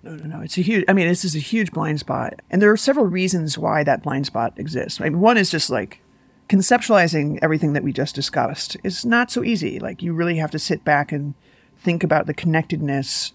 No, 0.04 0.15
no, 0.15 0.38
no. 0.38 0.41
It's 0.41 0.58
a 0.58 0.62
huge, 0.62 0.86
I 0.88 0.93
mean, 0.93 1.08
this 1.08 1.26
is 1.26 1.36
a 1.36 1.39
huge 1.39 1.72
blind 1.72 2.00
spot. 2.00 2.36
And 2.50 2.62
there 2.62 2.72
are 2.72 2.78
several 2.78 3.08
reasons 3.08 3.58
why 3.58 3.84
that 3.84 4.04
blind 4.04 4.28
spot 4.28 4.54
exists. 4.58 5.02
I 5.02 5.06
mean, 5.06 5.20
one 5.20 5.38
is 5.38 5.50
just 5.50 5.70
like 5.70 6.02
conceptualizing 6.49 7.39
everything 7.41 7.73
that 7.73 7.83
we 7.83 7.91
just 7.91 8.15
discussed 8.15 8.77
is 8.83 9.05
not 9.05 9.31
so 9.31 9.43
easy. 9.43 9.79
Like 9.79 10.01
you 10.01 10.13
really 10.13 10.38
have 10.38 10.51
to 10.51 10.60
sit 10.60 10.83
back 10.83 11.12
and 11.12 11.33
think 11.77 12.03
about 12.03 12.25
the 12.25 12.33
connectedness 12.33 13.33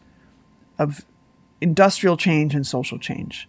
of 0.79 1.05
industrial 1.61 2.17
change 2.17 2.55
and 2.55 2.67
social 2.67 2.99
change. 2.99 3.49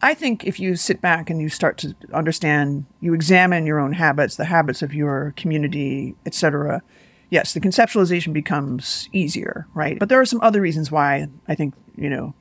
I 0.00 0.14
think 0.14 0.44
if 0.44 0.58
you 0.58 0.74
sit 0.76 1.00
back 1.00 1.30
and 1.30 1.40
you 1.40 1.48
start 1.48 1.78
to 1.78 1.94
understand, 2.12 2.86
you 3.00 3.14
examine 3.14 3.66
your 3.66 3.78
own 3.78 3.92
habits, 3.92 4.36
the 4.36 4.46
habits 4.46 4.82
of 4.82 4.92
your 4.92 5.32
community, 5.36 6.16
etc. 6.26 6.82
Yes, 7.30 7.54
the 7.54 7.60
conceptualization 7.60 8.32
becomes 8.32 9.08
easier, 9.12 9.66
right? 9.74 9.98
But 9.98 10.08
there 10.08 10.20
are 10.20 10.26
some 10.26 10.40
other 10.42 10.60
reasons 10.60 10.90
why 10.90 11.28
I 11.46 11.54
think, 11.54 11.74
you 11.96 12.10
know, 12.10 12.34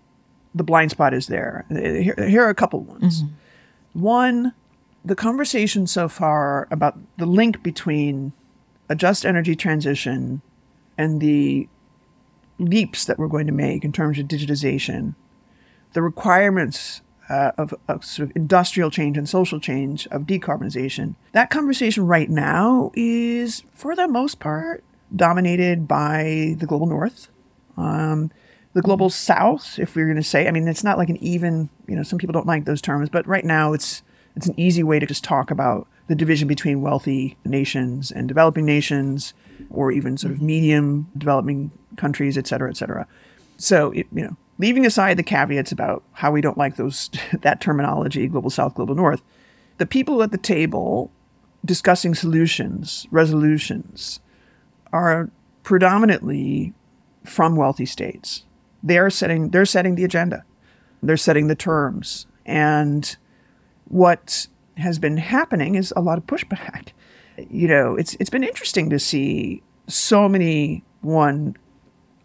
the 0.56 0.64
blind 0.64 0.92
spot 0.92 1.14
is 1.14 1.28
there. 1.28 1.66
Here, 1.70 2.16
here 2.18 2.44
are 2.44 2.50
a 2.50 2.56
couple 2.56 2.82
ones. 2.82 3.24
Mm-hmm. 3.24 4.02
One, 4.02 4.54
the 5.04 5.16
conversation 5.16 5.88
so 5.88 6.08
far 6.08 6.68
about 6.72 6.98
the 7.18 7.26
link 7.26 7.64
between 7.64 8.34
a 8.90 8.96
just 8.96 9.26
energy 9.26 9.56
transition 9.56 10.42
and 10.98 11.22
the 11.22 11.68
leaps 12.60 13.06
that 13.06 13.18
we're 13.18 13.28
going 13.28 13.48
to 13.48 13.54
make 13.54 13.84
in 13.84 13.92
terms 13.92 14.20
of 14.20 14.28
digitization, 14.28 15.16
the 15.94 16.02
requirements 16.02 17.02
uh, 17.30 17.52
of, 17.58 17.74
of, 17.88 18.04
sort 18.04 18.30
of 18.30 18.36
industrial 18.36 18.92
change 18.92 19.18
and 19.18 19.28
social 19.28 19.60
change 19.60 20.06
of 20.08 20.24
decarbonization, 20.24 21.16
that 21.32 21.50
conversation 21.50 22.06
right 22.06 22.30
now 22.30 22.92
is, 22.94 23.64
for 23.74 23.96
the 23.96 24.08
most 24.08 24.40
part, 24.40 24.84
dominated 25.16 25.88
by 25.88 26.56
the 26.60 26.66
global 26.66 26.88
north. 26.88 27.30
Um, 27.78 28.32
the 28.74 28.82
global 28.82 29.10
south, 29.10 29.80
if 29.80 29.96
we 29.96 30.02
we're 30.02 30.08
going 30.08 30.22
to 30.22 30.24
say, 30.24 30.48
I 30.48 30.52
mean, 30.52 30.68
it's 30.68 30.84
not 30.84 30.98
like 30.98 31.10
an 31.10 31.22
even, 31.24 31.70
you 31.88 31.96
know, 31.96 32.04
some 32.04 32.20
people 32.20 32.34
don't 32.34 32.48
like 32.48 32.66
those 32.66 32.82
terms, 32.82 33.10
but 33.10 33.28
right 33.28 33.44
now 33.44 33.74
it's 33.74 34.04
it's 34.36 34.48
an 34.48 34.60
easy 34.60 34.84
way 34.84 35.00
to 35.00 35.06
just 35.06 35.24
talk 35.24 35.52
about 35.52 35.88
the 36.08 36.16
division 36.16 36.48
between 36.48 36.82
wealthy 36.82 37.38
nations 37.46 38.12
and 38.12 38.28
developing 38.28 38.66
nations, 38.66 39.34
or 39.70 39.92
even 39.92 40.18
sort 40.18 40.34
of 40.34 40.42
medium 40.42 41.10
developing 41.18 41.72
countries, 41.98 42.38
et 42.38 42.48
cetera, 42.48 42.70
et 42.70 42.78
cetera. 42.78 43.08
So, 43.58 43.92
it, 43.92 44.08
you 44.12 44.24
know, 44.24 44.38
leaving 44.58 44.86
aside 44.86 45.18
the 45.18 45.24
caveats 45.24 45.72
about 45.72 46.04
how 46.14 46.32
we 46.32 46.42
don't 46.42 46.58
like 46.58 46.76
those 46.76 47.10
that 47.42 47.62
terminology, 47.62 48.28
global 48.28 48.50
south, 48.50 48.76
global 48.76 48.96
north, 48.96 49.22
the 49.78 49.86
people 49.86 50.22
at 50.24 50.32
the 50.32 50.38
table 50.38 51.12
discussing 51.64 52.16
solutions, 52.16 53.08
resolutions, 53.12 54.20
are 54.92 55.30
predominantly 55.64 56.74
from 57.24 57.56
wealthy 57.56 57.86
states. 57.86 58.44
They 58.84 58.98
are 58.98 59.10
setting 59.10 59.50
they're 59.50 59.66
setting 59.66 59.96
the 59.96 60.04
agenda. 60.04 60.44
They're 61.04 61.18
setting 61.18 61.48
the 61.48 61.56
terms. 61.56 62.28
And 62.46 63.16
what 63.92 64.48
has 64.78 65.00
been 65.00 65.18
happening 65.18 65.76
is 65.76 65.94
a 65.96 66.02
lot 66.02 66.18
of 66.18 66.26
pushback. 66.26 66.90
You 67.38 67.68
know, 67.68 67.96
it's 67.96 68.16
it's 68.20 68.30
been 68.30 68.44
interesting 68.44 68.90
to 68.90 69.00
see 69.00 69.62
so 69.88 70.30
many 70.30 70.84
one 71.02 71.58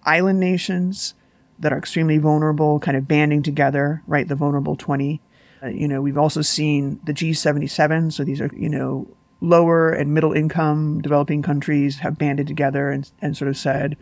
island 0.05 0.38
nations 0.38 1.14
that 1.59 1.72
are 1.72 1.79
extremely 1.79 2.18
vulnerable, 2.18 2.79
kind 2.79 2.96
of 2.96 3.09
banding 3.09 3.42
together, 3.42 4.02
right? 4.07 4.29
The 4.29 4.35
vulnerable 4.35 4.76
20. 4.76 5.20
Uh, 5.62 5.68
you 5.68 5.88
know, 5.88 6.00
we've 6.00 6.18
also 6.18 6.42
seen 6.42 7.00
the 7.05 7.14
G77. 7.14 8.12
So 8.12 8.24
these 8.24 8.40
are, 8.40 8.50
you 8.55 8.68
know, 8.68 9.09
lower 9.40 9.90
and 9.90 10.14
middle 10.14 10.33
income 10.33 11.00
developing 11.00 11.42
countries 11.42 11.98
have 11.98 12.18
banded 12.18 12.46
together 12.46 12.90
and, 12.90 13.11
and 13.22 13.37
sort 13.37 13.48
of 13.48 13.57
said, 13.57 13.96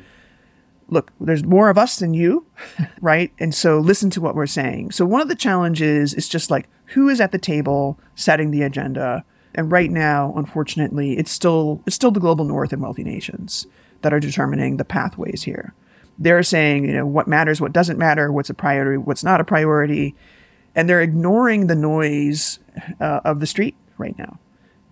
look, 0.89 1.13
there's 1.21 1.45
more 1.45 1.71
of 1.71 1.79
us 1.79 1.97
than 1.97 2.13
you, 2.13 2.45
right? 3.01 3.33
And 3.39 3.55
so 3.55 3.79
listen 3.79 4.11
to 4.11 4.21
what 4.21 4.35
we're 4.35 4.47
saying. 4.47 4.91
So 4.91 5.07
one 5.07 5.23
of 5.23 5.29
the 5.29 5.37
challenges 5.37 6.13
is 6.13 6.29
just 6.29 6.51
like 6.51 6.69
who 6.87 7.09
is 7.09 7.21
at 7.21 7.33
the 7.33 7.39
table 7.39 7.99
setting 8.15 8.51
the 8.51 8.63
agenda. 8.63 9.25
And 9.55 9.71
right 9.71 9.91
now, 9.91 10.33
unfortunately, 10.37 11.17
it's 11.19 11.31
still 11.31 11.83
it's 11.87 11.97
still 11.97 12.11
the 12.11 12.21
global 12.21 12.45
north 12.45 12.73
and 12.73 12.83
wealthy 12.83 13.05
nations 13.05 13.67
that 14.03 14.13
are 14.13 14.21
determining 14.21 14.77
the 14.77 14.85
pathways 14.85 15.45
here. 15.45 15.75
They're 16.19 16.43
saying, 16.43 16.85
you 16.85 16.93
know, 16.93 17.07
what 17.07 17.27
matters, 17.27 17.61
what 17.61 17.73
doesn't 17.73 17.99
matter, 17.99 18.31
what's 18.31 18.51
a 18.51 18.55
priority, 18.55 18.99
what's 18.99 19.25
not 19.25 19.41
a 19.41 19.45
priority, 19.45 20.15
and 20.75 20.89
they're 20.89 21.01
ignoring 21.01 21.67
the 21.67 21.75
noise 21.75 22.59
uh, 23.01 23.21
of 23.25 23.41
the 23.41 23.47
street 23.47 23.77
right 23.99 24.17
now. 24.19 24.39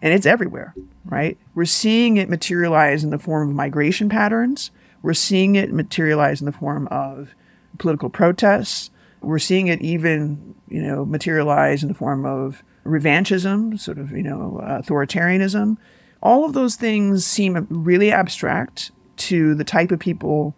And 0.01 0.13
it's 0.13 0.27
everywhere, 0.27 0.75
right? 1.05 1.39
We're 1.55 1.65
seeing 1.65 2.17
it 2.17 2.29
materialize 2.29 3.05
in 3.05 3.11
the 3.11 3.19
form 3.19 3.49
of 3.49 3.55
migration 3.55 4.09
patterns 4.09 4.73
we're 5.03 5.15
seeing 5.15 5.57
it 5.57 5.73
materialize 5.73 6.41
in 6.41 6.47
the 6.47 6.53
form 6.53 6.87
of 6.91 7.35
political 7.79 8.09
protests. 8.09 8.91
We're 9.23 9.39
seeing 9.39 9.69
it 9.69 9.81
even, 9.81 10.55
you 10.69 10.83
know, 10.83 11.05
materialize 11.05 11.83
in 11.83 11.89
the 11.89 11.95
form 11.95 12.25
of 12.25 12.63
revanchism, 12.85 13.79
sort 13.79 13.99
of, 13.99 14.11
you 14.11 14.23
know, 14.23 14.61
authoritarianism. 14.63 15.77
All 16.23 16.45
of 16.45 16.53
those 16.53 16.77
things 16.77 17.25
seem 17.25 17.67
really 17.71 18.13
abstract 18.13 18.91
to 19.17 19.55
the 19.55 19.65
type 19.65 19.91
of 19.91 20.01
people 20.01 20.55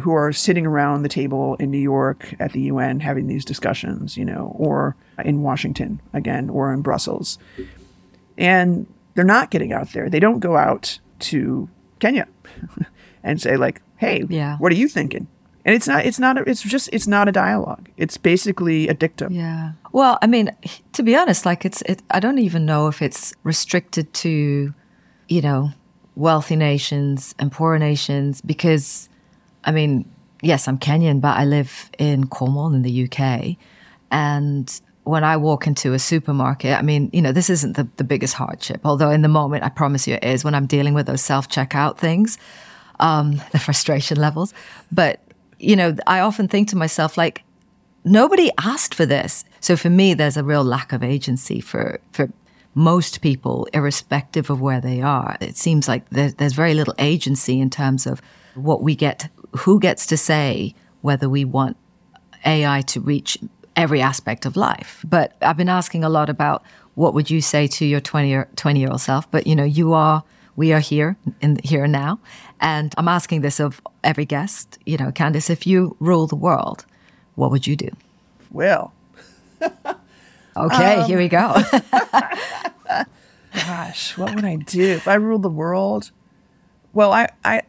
who 0.00 0.12
are 0.12 0.32
sitting 0.32 0.66
around 0.66 1.02
the 1.02 1.08
table 1.08 1.54
in 1.56 1.70
New 1.70 1.78
York 1.78 2.34
at 2.38 2.52
the 2.52 2.62
UN 2.62 3.00
having 3.00 3.26
these 3.26 3.44
discussions, 3.44 4.16
you 4.16 4.24
know, 4.24 4.54
or 4.56 4.94
in 5.24 5.42
Washington 5.42 6.00
again, 6.12 6.50
or 6.50 6.72
in 6.72 6.82
Brussels. 6.82 7.38
And 8.36 8.86
they're 9.14 9.24
not 9.24 9.50
getting 9.50 9.72
out 9.72 9.92
there. 9.92 10.10
They 10.10 10.20
don't 10.20 10.40
go 10.40 10.56
out 10.56 10.98
to 11.20 11.68
Kenya 11.98 12.28
and 13.22 13.40
say, 13.40 13.56
like, 13.56 13.80
hey, 13.96 14.24
yeah. 14.28 14.58
what 14.58 14.70
are 14.70 14.76
you 14.76 14.88
thinking? 14.88 15.26
And 15.66 15.74
it's 15.74 15.88
not, 15.88 16.06
it's 16.06 16.20
not, 16.20 16.38
it's 16.46 16.62
just, 16.62 16.88
it's 16.92 17.08
not 17.08 17.28
a 17.28 17.32
dialogue. 17.32 17.88
It's 17.96 18.16
basically 18.16 18.86
a 18.86 18.94
dictum. 18.94 19.32
Yeah. 19.32 19.72
Well, 19.90 20.16
I 20.22 20.28
mean, 20.28 20.54
to 20.92 21.02
be 21.02 21.16
honest, 21.16 21.44
like 21.44 21.64
it's, 21.64 21.82
it, 21.82 22.02
I 22.08 22.20
don't 22.20 22.38
even 22.38 22.64
know 22.66 22.86
if 22.86 23.02
it's 23.02 23.34
restricted 23.42 24.14
to, 24.14 24.72
you 25.28 25.42
know, 25.42 25.70
wealthy 26.14 26.54
nations 26.54 27.34
and 27.40 27.50
poorer 27.50 27.80
nations 27.80 28.40
because, 28.40 29.08
I 29.64 29.72
mean, 29.72 30.08
yes, 30.40 30.68
I'm 30.68 30.78
Kenyan, 30.78 31.20
but 31.20 31.36
I 31.36 31.44
live 31.44 31.90
in 31.98 32.28
Cornwall 32.28 32.72
in 32.72 32.82
the 32.82 33.10
UK. 33.10 33.56
And 34.12 34.80
when 35.02 35.24
I 35.24 35.36
walk 35.36 35.66
into 35.66 35.94
a 35.94 35.98
supermarket, 35.98 36.78
I 36.78 36.82
mean, 36.82 37.10
you 37.12 37.20
know, 37.20 37.32
this 37.32 37.50
isn't 37.50 37.76
the, 37.76 37.88
the 37.96 38.04
biggest 38.04 38.34
hardship, 38.34 38.82
although 38.84 39.10
in 39.10 39.22
the 39.22 39.28
moment, 39.28 39.64
I 39.64 39.70
promise 39.70 40.06
you 40.06 40.14
it 40.14 40.22
is 40.22 40.44
when 40.44 40.54
I'm 40.54 40.66
dealing 40.66 40.94
with 40.94 41.06
those 41.06 41.22
self 41.22 41.48
checkout 41.48 41.98
things 41.98 42.38
um, 43.00 43.42
the 43.52 43.58
frustration 43.58 44.18
levels. 44.18 44.54
But, 44.92 45.20
you 45.58 45.76
know, 45.76 45.96
I 46.06 46.20
often 46.20 46.48
think 46.48 46.68
to 46.68 46.76
myself, 46.76 47.16
like, 47.16 47.42
nobody 48.04 48.50
asked 48.58 48.94
for 48.94 49.06
this. 49.06 49.44
So 49.60 49.76
for 49.76 49.90
me, 49.90 50.14
there's 50.14 50.36
a 50.36 50.44
real 50.44 50.64
lack 50.64 50.92
of 50.92 51.02
agency 51.02 51.60
for, 51.60 52.00
for 52.12 52.30
most 52.74 53.20
people, 53.20 53.66
irrespective 53.72 54.50
of 54.50 54.60
where 54.60 54.80
they 54.80 55.00
are. 55.00 55.36
It 55.40 55.56
seems 55.56 55.88
like 55.88 56.08
there's, 56.10 56.34
there's 56.34 56.52
very 56.52 56.74
little 56.74 56.94
agency 56.98 57.60
in 57.60 57.70
terms 57.70 58.06
of 58.06 58.20
what 58.54 58.82
we 58.82 58.94
get, 58.94 59.28
who 59.52 59.80
gets 59.80 60.06
to 60.06 60.16
say 60.16 60.74
whether 61.00 61.28
we 61.28 61.44
want 61.44 61.76
AI 62.44 62.82
to 62.82 63.00
reach 63.00 63.38
every 63.76 64.00
aspect 64.00 64.46
of 64.46 64.56
life. 64.56 65.04
But 65.08 65.36
I've 65.42 65.56
been 65.56 65.68
asking 65.68 66.04
a 66.04 66.08
lot 66.08 66.28
about 66.30 66.62
what 66.94 67.14
would 67.14 67.30
you 67.30 67.40
say 67.40 67.66
to 67.66 67.84
your 67.84 68.00
20 68.00 68.28
year, 68.28 68.48
20 68.56 68.80
year 68.80 68.90
old 68.90 69.00
self? 69.00 69.30
But 69.30 69.46
you 69.46 69.54
know, 69.54 69.64
you 69.64 69.92
are 69.92 70.22
we 70.56 70.72
are 70.72 70.80
here 70.80 71.16
in 71.40 71.58
here 71.62 71.86
now. 71.86 72.18
And 72.60 72.94
I'm 72.96 73.08
asking 73.08 73.42
this 73.42 73.60
of 73.60 73.80
every 74.02 74.24
guest. 74.24 74.78
You 74.86 74.96
know, 74.96 75.12
Candace, 75.12 75.50
if 75.50 75.66
you 75.66 75.96
rule 76.00 76.26
the 76.26 76.36
world, 76.36 76.86
what 77.34 77.50
would 77.50 77.66
you 77.66 77.76
do? 77.76 77.90
Well, 78.50 78.92
okay, 80.56 80.96
um, 80.96 81.06
here 81.06 81.18
we 81.18 81.28
go. 81.28 81.54
gosh, 83.54 84.16
what 84.16 84.34
would 84.34 84.44
I 84.44 84.56
do 84.56 84.82
if 84.82 85.06
I 85.06 85.14
ruled 85.14 85.42
the 85.42 85.50
world? 85.50 86.10
Well, 86.92 87.12
I, 87.12 87.28
I, 87.44 87.62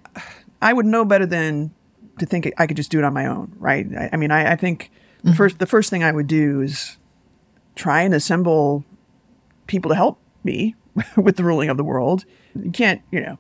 I 0.62 0.74
would 0.74 0.86
know 0.86 1.04
better 1.04 1.26
than 1.26 1.72
to 2.20 2.26
think 2.26 2.52
I 2.58 2.68
could 2.68 2.78
just 2.78 2.92
do 2.92 3.00
it 3.00 3.04
on 3.04 3.14
my 3.14 3.26
own, 3.26 3.54
right? 3.60 3.86
I, 3.96 4.10
I 4.14 4.18
mean, 4.18 4.32
I, 4.32 4.54
I 4.54 4.56
think 4.56 4.90
mm-hmm. 5.20 5.30
the 5.30 5.36
first 5.36 5.60
the 5.60 5.66
first 5.66 5.90
thing 5.90 6.04
I 6.04 6.12
would 6.12 6.28
do 6.28 6.62
is 6.62 6.98
try 7.76 8.02
and 8.02 8.14
assemble 8.14 8.84
people 9.68 9.90
to 9.90 9.96
help 9.96 10.20
me 10.44 10.76
with 11.18 11.38
the 11.38 11.44
ruling 11.44 11.70
of 11.70 11.78
the 11.78 11.84
world. 11.84 12.26
You 12.56 12.72
can't, 12.72 13.02
you 13.12 13.22
know, 13.22 13.38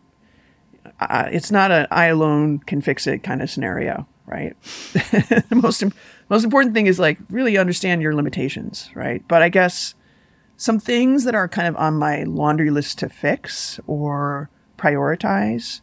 uh, 0.99 1.29
it's 1.31 1.51
not 1.51 1.71
an 1.71 1.87
I 1.91 2.05
alone 2.05 2.59
can 2.59 2.81
fix 2.81 3.07
it 3.07 3.19
kind 3.23 3.41
of 3.41 3.49
scenario, 3.49 4.07
right? 4.25 4.55
the 4.63 5.59
most 5.61 5.83
most 6.29 6.43
important 6.43 6.73
thing 6.73 6.87
is 6.87 6.99
like 6.99 7.19
really 7.29 7.57
understand 7.57 8.01
your 8.01 8.15
limitations, 8.15 8.89
right? 8.95 9.23
But 9.27 9.41
I 9.41 9.49
guess 9.49 9.95
some 10.55 10.79
things 10.79 11.23
that 11.23 11.35
are 11.35 11.47
kind 11.47 11.67
of 11.67 11.75
on 11.75 11.95
my 11.95 12.23
laundry 12.23 12.71
list 12.71 12.99
to 12.99 13.09
fix 13.09 13.79
or 13.85 14.49
prioritize, 14.77 15.81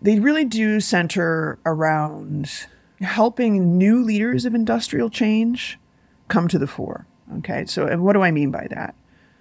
they 0.00 0.20
really 0.20 0.44
do 0.44 0.80
center 0.80 1.58
around 1.66 2.66
helping 3.00 3.76
new 3.76 4.02
leaders 4.02 4.44
of 4.44 4.54
industrial 4.54 5.10
change 5.10 5.78
come 6.28 6.46
to 6.48 6.58
the 6.58 6.66
fore. 6.66 7.06
Okay, 7.38 7.64
so 7.66 7.96
what 7.96 8.12
do 8.12 8.22
I 8.22 8.30
mean 8.30 8.50
by 8.50 8.66
that? 8.70 8.94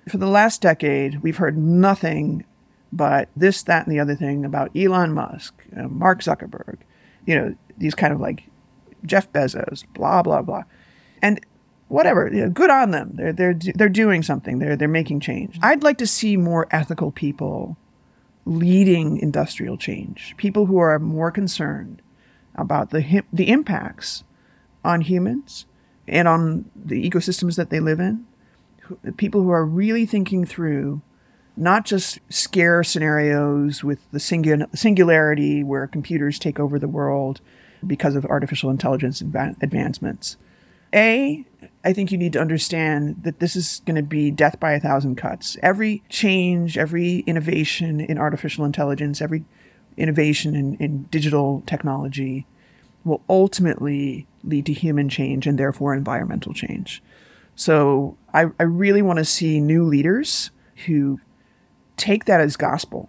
For 0.10 0.18
the 0.18 0.28
last 0.28 0.62
decade, 0.62 1.22
we've 1.22 1.38
heard 1.38 1.58
nothing 1.58 2.46
but 2.92 3.30
this, 3.36 3.64
that, 3.64 3.86
and 3.86 3.94
the 3.94 4.00
other 4.00 4.16
thing 4.16 4.44
about 4.44 4.76
Elon 4.76 5.14
Musk, 5.14 5.64
uh, 5.78 5.88
Mark 5.88 6.22
Zuckerberg, 6.22 6.80
you 7.26 7.36
know, 7.36 7.56
these 7.78 7.96
kind 7.96 8.14
of 8.14 8.20
like 8.20 8.50
Jeff 9.06 9.32
Bezos, 9.32 9.86
blah 9.94 10.22
blah 10.22 10.42
blah, 10.42 10.64
and 11.22 11.40
whatever. 11.88 12.30
You 12.32 12.44
know, 12.44 12.50
good 12.50 12.70
on 12.70 12.92
them. 12.92 13.12
They're 13.14 13.34
they're 13.34 13.58
they're 13.76 13.90
doing 13.90 14.24
something. 14.24 14.60
They're 14.60 14.76
they're 14.76 14.88
making 14.88 15.20
change. 15.22 15.58
I'd 15.62 15.84
like 15.84 15.98
to 16.00 16.08
see 16.08 16.38
more 16.38 16.68
ethical 16.72 17.12
people 17.12 17.78
leading 18.46 19.18
industrial 19.18 19.78
change. 19.78 20.36
People 20.38 20.66
who 20.66 20.78
are 20.78 21.00
more 21.00 21.32
concerned 21.32 22.02
about 22.56 22.90
the 22.90 23.24
the 23.32 23.50
impacts 23.50 24.24
on 24.84 25.02
humans 25.02 25.66
and 26.08 26.28
on 26.28 26.70
the 26.76 27.10
ecosystems 27.10 27.56
that 27.56 27.70
they 27.70 27.80
live 27.80 28.00
in. 28.00 28.26
People 29.18 29.42
who 29.42 29.52
are 29.52 29.66
really 29.66 30.06
thinking 30.06 30.46
through 30.46 31.02
not 31.58 31.86
just 31.86 32.20
scare 32.30 32.84
scenarios 32.84 33.84
with 33.84 34.00
the 34.12 34.20
singularity 34.20 35.64
where 35.64 35.88
computers 35.88 36.40
take 36.40 36.60
over 36.60 36.80
the 36.80 36.88
world 36.88 37.42
because 37.86 38.16
of 38.16 38.26
artificial 38.26 38.70
intelligence 38.70 39.22
advancements. 39.22 40.38
A, 40.94 41.46
I 41.84 41.94
think 41.94 42.12
you 42.12 42.18
need 42.18 42.34
to 42.34 42.42
understand 42.42 43.24
that 43.24 43.40
this 43.40 43.56
is 43.56 43.82
going 43.86 43.96
to 43.96 44.04
be 44.04 44.30
death 44.32 44.60
by 44.60 44.74
a 44.74 44.80
thousand 44.80 45.16
cuts. 45.16 45.58
Every 45.64 46.04
change, 46.10 46.78
every 46.78 47.20
innovation 47.20 48.00
in 48.00 48.18
artificial 48.18 48.66
intelligence, 48.66 49.22
every 49.22 49.46
innovation 49.98 50.56
in, 50.56 50.76
in 50.76 51.04
digital 51.04 51.64
technology 51.66 52.46
will 53.04 53.22
ultimately 53.30 54.28
lead 54.44 54.66
to 54.66 54.74
human 54.74 55.10
change 55.10 55.48
and 55.48 55.58
therefore 55.58 55.94
environmental 55.94 56.54
change. 56.54 57.02
So 57.62 58.18
I, 58.34 58.46
I 58.60 58.64
really 58.64 59.04
want 59.04 59.20
to 59.20 59.26
see 59.26 59.62
new 59.62 59.86
leaders 59.86 60.50
who 60.88 61.20
take 61.96 62.26
that 62.26 62.42
as 62.42 62.58
gospel. 62.58 63.08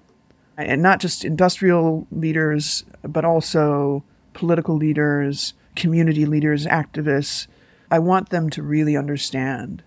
And 0.59 0.83
not 0.83 1.01
just 1.01 1.25
industrial 1.25 2.07
leaders, 2.13 2.85
but 3.03 3.25
also 3.25 4.05
political 4.35 4.77
leaders, 4.77 5.55
community 5.75 6.27
leaders, 6.27 6.67
activists. 6.67 7.47
I 7.91 7.99
want 7.99 8.29
them 8.29 8.51
to 8.51 8.63
really 8.63 8.95
understand 8.95 9.83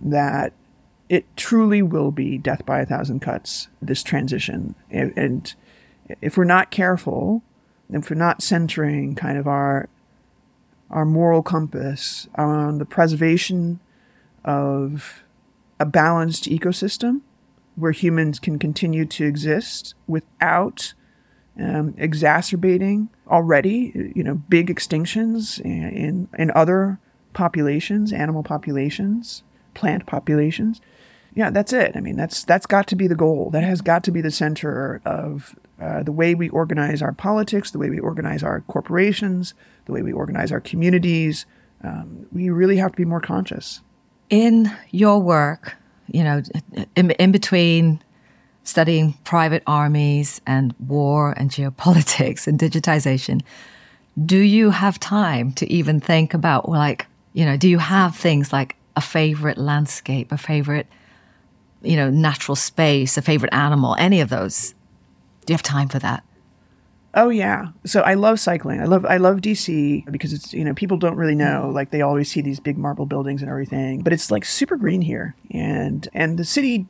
that 0.00 0.54
it 1.10 1.26
truly 1.36 1.82
will 1.82 2.10
be 2.10 2.38
death 2.38 2.64
by 2.64 2.80
a 2.80 2.86
thousand 2.86 3.20
cuts, 3.20 3.68
this 3.82 4.02
transition. 4.02 4.76
And 4.90 5.54
if 6.22 6.38
we're 6.38 6.44
not 6.44 6.70
careful, 6.70 7.42
and 7.86 8.02
if 8.02 8.08
we're 8.08 8.16
not 8.16 8.40
centering 8.40 9.14
kind 9.14 9.36
of 9.36 9.46
our 9.46 9.90
our 10.88 11.04
moral 11.04 11.42
compass 11.42 12.28
around 12.38 12.78
the 12.78 12.86
preservation 12.86 13.78
of 14.44 15.22
a 15.78 15.86
balanced 15.86 16.44
ecosystem, 16.44 17.20
where 17.76 17.92
humans 17.92 18.38
can 18.38 18.58
continue 18.58 19.06
to 19.06 19.24
exist 19.24 19.94
without 20.06 20.94
um, 21.58 21.94
exacerbating 21.98 23.08
already, 23.28 24.12
you 24.14 24.22
know, 24.22 24.34
big 24.34 24.68
extinctions 24.68 25.60
in 25.60 26.28
in 26.38 26.50
other 26.54 26.98
populations, 27.32 28.12
animal 28.12 28.42
populations, 28.42 29.42
plant 29.74 30.06
populations. 30.06 30.80
Yeah, 31.34 31.50
that's 31.50 31.72
it. 31.72 31.92
I 31.94 32.00
mean, 32.00 32.16
that's 32.16 32.44
that's 32.44 32.66
got 32.66 32.86
to 32.88 32.96
be 32.96 33.06
the 33.06 33.14
goal. 33.14 33.50
That 33.50 33.62
has 33.62 33.80
got 33.80 34.02
to 34.04 34.10
be 34.10 34.20
the 34.20 34.30
center 34.30 35.00
of 35.04 35.54
uh, 35.80 36.02
the 36.02 36.12
way 36.12 36.34
we 36.34 36.48
organize 36.48 37.00
our 37.02 37.12
politics, 37.12 37.70
the 37.70 37.78
way 37.78 37.88
we 37.88 38.00
organize 38.00 38.42
our 38.42 38.62
corporations, 38.62 39.54
the 39.86 39.92
way 39.92 40.02
we 40.02 40.12
organize 40.12 40.50
our 40.52 40.60
communities. 40.60 41.46
Um, 41.82 42.26
we 42.32 42.50
really 42.50 42.76
have 42.76 42.92
to 42.92 42.96
be 42.96 43.04
more 43.04 43.20
conscious. 43.20 43.80
In 44.30 44.72
your 44.90 45.20
work, 45.20 45.76
you 46.06 46.24
know, 46.24 46.42
in, 46.96 47.10
in 47.10 47.32
between 47.32 48.02
studying 48.64 49.12
private 49.24 49.62
armies 49.66 50.40
and 50.46 50.74
war 50.78 51.32
and 51.36 51.50
geopolitics 51.50 52.46
and 52.46 52.58
digitization, 52.58 53.42
do 54.24 54.38
you 54.38 54.70
have 54.70 54.98
time 55.00 55.52
to 55.52 55.70
even 55.70 56.00
think 56.00 56.34
about, 56.34 56.68
like, 56.68 57.06
you 57.32 57.44
know, 57.44 57.56
do 57.56 57.68
you 57.68 57.78
have 57.78 58.16
things 58.16 58.52
like 58.52 58.76
a 58.96 59.00
favorite 59.00 59.58
landscape, 59.58 60.32
a 60.32 60.38
favorite, 60.38 60.86
you 61.82 61.96
know, 61.96 62.10
natural 62.10 62.56
space, 62.56 63.16
a 63.16 63.22
favorite 63.22 63.52
animal, 63.54 63.96
any 63.98 64.20
of 64.20 64.28
those? 64.28 64.74
Do 65.46 65.52
you 65.52 65.54
have 65.54 65.62
time 65.62 65.88
for 65.88 65.98
that? 66.00 66.24
Oh 67.12 67.28
yeah. 67.28 67.68
So 67.84 68.02
I 68.02 68.14
love 68.14 68.38
cycling. 68.38 68.80
I 68.80 68.84
love 68.84 69.04
I 69.04 69.16
love 69.16 69.38
DC 69.38 70.10
because 70.10 70.32
it's 70.32 70.52
you 70.52 70.64
know 70.64 70.74
people 70.74 70.96
don't 70.96 71.16
really 71.16 71.34
know 71.34 71.66
mm. 71.66 71.74
like 71.74 71.90
they 71.90 72.02
always 72.02 72.30
see 72.30 72.40
these 72.40 72.60
big 72.60 72.78
marble 72.78 73.06
buildings 73.06 73.42
and 73.42 73.50
everything, 73.50 74.02
but 74.02 74.12
it's 74.12 74.30
like 74.30 74.44
super 74.44 74.76
green 74.76 75.02
here 75.02 75.34
and 75.50 76.08
and 76.14 76.38
the 76.38 76.44
city 76.44 76.86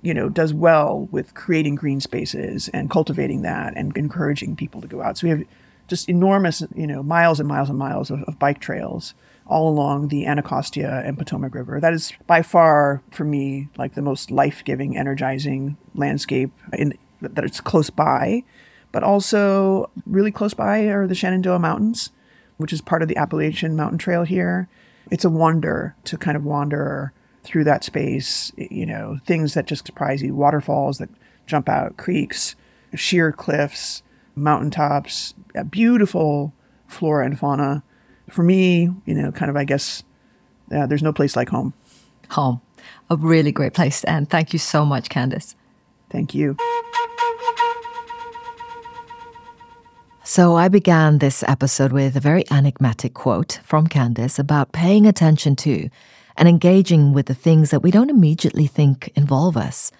you 0.00 0.14
know 0.14 0.28
does 0.28 0.54
well 0.54 1.08
with 1.10 1.34
creating 1.34 1.74
green 1.74 2.00
spaces 2.00 2.68
and 2.68 2.90
cultivating 2.90 3.42
that 3.42 3.74
and 3.76 3.94
encouraging 3.96 4.56
people 4.56 4.80
to 4.80 4.86
go 4.88 5.02
out. 5.02 5.18
So 5.18 5.26
we 5.26 5.30
have 5.30 5.42
just 5.86 6.08
enormous 6.08 6.62
you 6.74 6.86
know 6.86 7.02
miles 7.02 7.38
and 7.38 7.48
miles 7.48 7.68
and 7.68 7.78
miles 7.78 8.10
of, 8.10 8.22
of 8.22 8.38
bike 8.38 8.60
trails 8.60 9.12
all 9.46 9.68
along 9.68 10.08
the 10.08 10.26
Anacostia 10.26 11.02
and 11.04 11.18
Potomac 11.18 11.54
River. 11.54 11.78
That 11.78 11.92
is 11.92 12.12
by 12.26 12.42
far 12.42 13.02
for 13.10 13.24
me 13.24 13.68
like 13.76 13.94
the 13.94 14.02
most 14.02 14.30
life-giving, 14.30 14.96
energizing 14.96 15.76
landscape 15.94 16.50
in 16.72 16.98
that 17.20 17.44
it's 17.44 17.60
close 17.60 17.90
by 17.90 18.42
but 18.96 19.04
also 19.04 19.90
really 20.06 20.32
close 20.32 20.54
by 20.54 20.86
are 20.86 21.06
the 21.06 21.14
Shenandoah 21.14 21.58
Mountains, 21.58 22.12
which 22.56 22.72
is 22.72 22.80
part 22.80 23.02
of 23.02 23.08
the 23.08 23.16
Appalachian 23.18 23.76
Mountain 23.76 23.98
Trail 23.98 24.22
here. 24.22 24.70
It's 25.10 25.22
a 25.22 25.28
wonder 25.28 25.94
to 26.04 26.16
kind 26.16 26.34
of 26.34 26.46
wander 26.46 27.12
through 27.44 27.64
that 27.64 27.84
space, 27.84 28.52
you 28.56 28.86
know, 28.86 29.18
things 29.26 29.52
that 29.52 29.66
just 29.66 29.84
surprise 29.84 30.22
you, 30.22 30.34
waterfalls 30.34 30.96
that 30.96 31.10
jump 31.44 31.68
out, 31.68 31.98
creeks, 31.98 32.56
sheer 32.94 33.32
cliffs, 33.32 34.02
mountaintops, 34.34 35.34
beautiful 35.68 36.54
flora 36.88 37.26
and 37.26 37.38
fauna. 37.38 37.82
For 38.30 38.44
me, 38.44 38.88
you 39.04 39.14
know, 39.14 39.30
kind 39.30 39.50
of, 39.50 39.58
I 39.58 39.64
guess, 39.64 40.04
uh, 40.74 40.86
there's 40.86 41.02
no 41.02 41.12
place 41.12 41.36
like 41.36 41.50
home. 41.50 41.74
Home. 42.30 42.62
A 43.10 43.16
really 43.16 43.52
great 43.52 43.74
place. 43.74 44.04
And 44.04 44.30
thank 44.30 44.54
you 44.54 44.58
so 44.58 44.86
much, 44.86 45.10
Candace. 45.10 45.54
Thank 46.08 46.34
you. 46.34 46.56
So 50.36 50.54
I 50.54 50.68
began 50.68 51.16
this 51.16 51.42
episode 51.44 51.92
with 51.92 52.14
a 52.14 52.20
very 52.20 52.44
enigmatic 52.50 53.14
quote 53.14 53.58
from 53.64 53.86
Candace 53.86 54.38
about 54.38 54.70
paying 54.70 55.06
attention 55.06 55.56
to 55.56 55.88
and 56.36 56.46
engaging 56.46 57.14
with 57.14 57.24
the 57.24 57.34
things 57.34 57.70
that 57.70 57.82
we 57.82 57.90
don't 57.90 58.10
immediately 58.10 58.66
think 58.66 59.10
involve 59.14 59.56
us. 59.56 59.90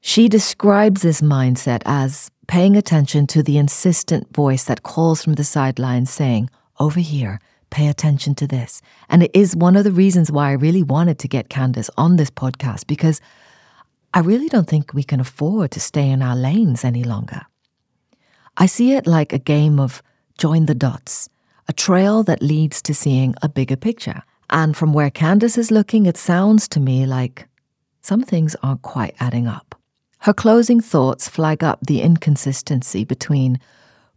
She 0.00 0.26
describes 0.30 1.02
this 1.02 1.20
mindset 1.20 1.82
as 1.84 2.30
paying 2.46 2.78
attention 2.78 3.26
to 3.26 3.42
the 3.42 3.58
insistent 3.58 4.34
voice 4.34 4.64
that 4.64 4.84
calls 4.84 5.22
from 5.22 5.34
the 5.34 5.44
sidelines 5.44 6.08
saying, 6.08 6.48
Over 6.78 7.00
here, 7.00 7.40
pay 7.68 7.88
attention 7.88 8.34
to 8.36 8.46
this. 8.46 8.80
And 9.10 9.22
it 9.22 9.32
is 9.34 9.54
one 9.54 9.76
of 9.76 9.84
the 9.84 9.92
reasons 9.92 10.32
why 10.32 10.48
I 10.48 10.52
really 10.52 10.82
wanted 10.82 11.18
to 11.18 11.28
get 11.28 11.50
Candace 11.50 11.90
on 11.98 12.16
this 12.16 12.30
podcast 12.30 12.86
because 12.86 13.20
I 14.14 14.20
really 14.20 14.48
don't 14.48 14.66
think 14.66 14.94
we 14.94 15.02
can 15.02 15.20
afford 15.20 15.72
to 15.72 15.78
stay 15.78 16.08
in 16.08 16.22
our 16.22 16.34
lanes 16.34 16.86
any 16.86 17.04
longer. 17.04 17.42
I 18.60 18.66
see 18.66 18.92
it 18.92 19.06
like 19.06 19.32
a 19.32 19.38
game 19.38 19.80
of 19.80 20.02
join 20.36 20.66
the 20.66 20.74
dots, 20.74 21.30
a 21.66 21.72
trail 21.72 22.22
that 22.24 22.42
leads 22.42 22.82
to 22.82 22.94
seeing 22.94 23.34
a 23.40 23.48
bigger 23.48 23.74
picture. 23.74 24.22
And 24.50 24.76
from 24.76 24.92
where 24.92 25.08
Candace 25.08 25.56
is 25.56 25.70
looking, 25.70 26.04
it 26.04 26.18
sounds 26.18 26.68
to 26.68 26.80
me 26.80 27.06
like 27.06 27.48
some 28.02 28.22
things 28.22 28.54
aren't 28.62 28.82
quite 28.82 29.16
adding 29.18 29.48
up. 29.48 29.74
Her 30.18 30.34
closing 30.34 30.82
thoughts 30.82 31.26
flag 31.26 31.64
up 31.64 31.78
the 31.86 32.02
inconsistency 32.02 33.02
between 33.02 33.58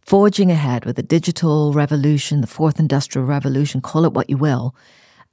forging 0.02 0.50
ahead 0.50 0.84
with 0.84 0.96
the 0.96 1.02
digital 1.02 1.72
revolution, 1.72 2.42
the 2.42 2.46
fourth 2.46 2.78
industrial 2.78 3.26
revolution, 3.26 3.80
call 3.80 4.04
it 4.04 4.12
what 4.12 4.28
you 4.28 4.36
will, 4.36 4.74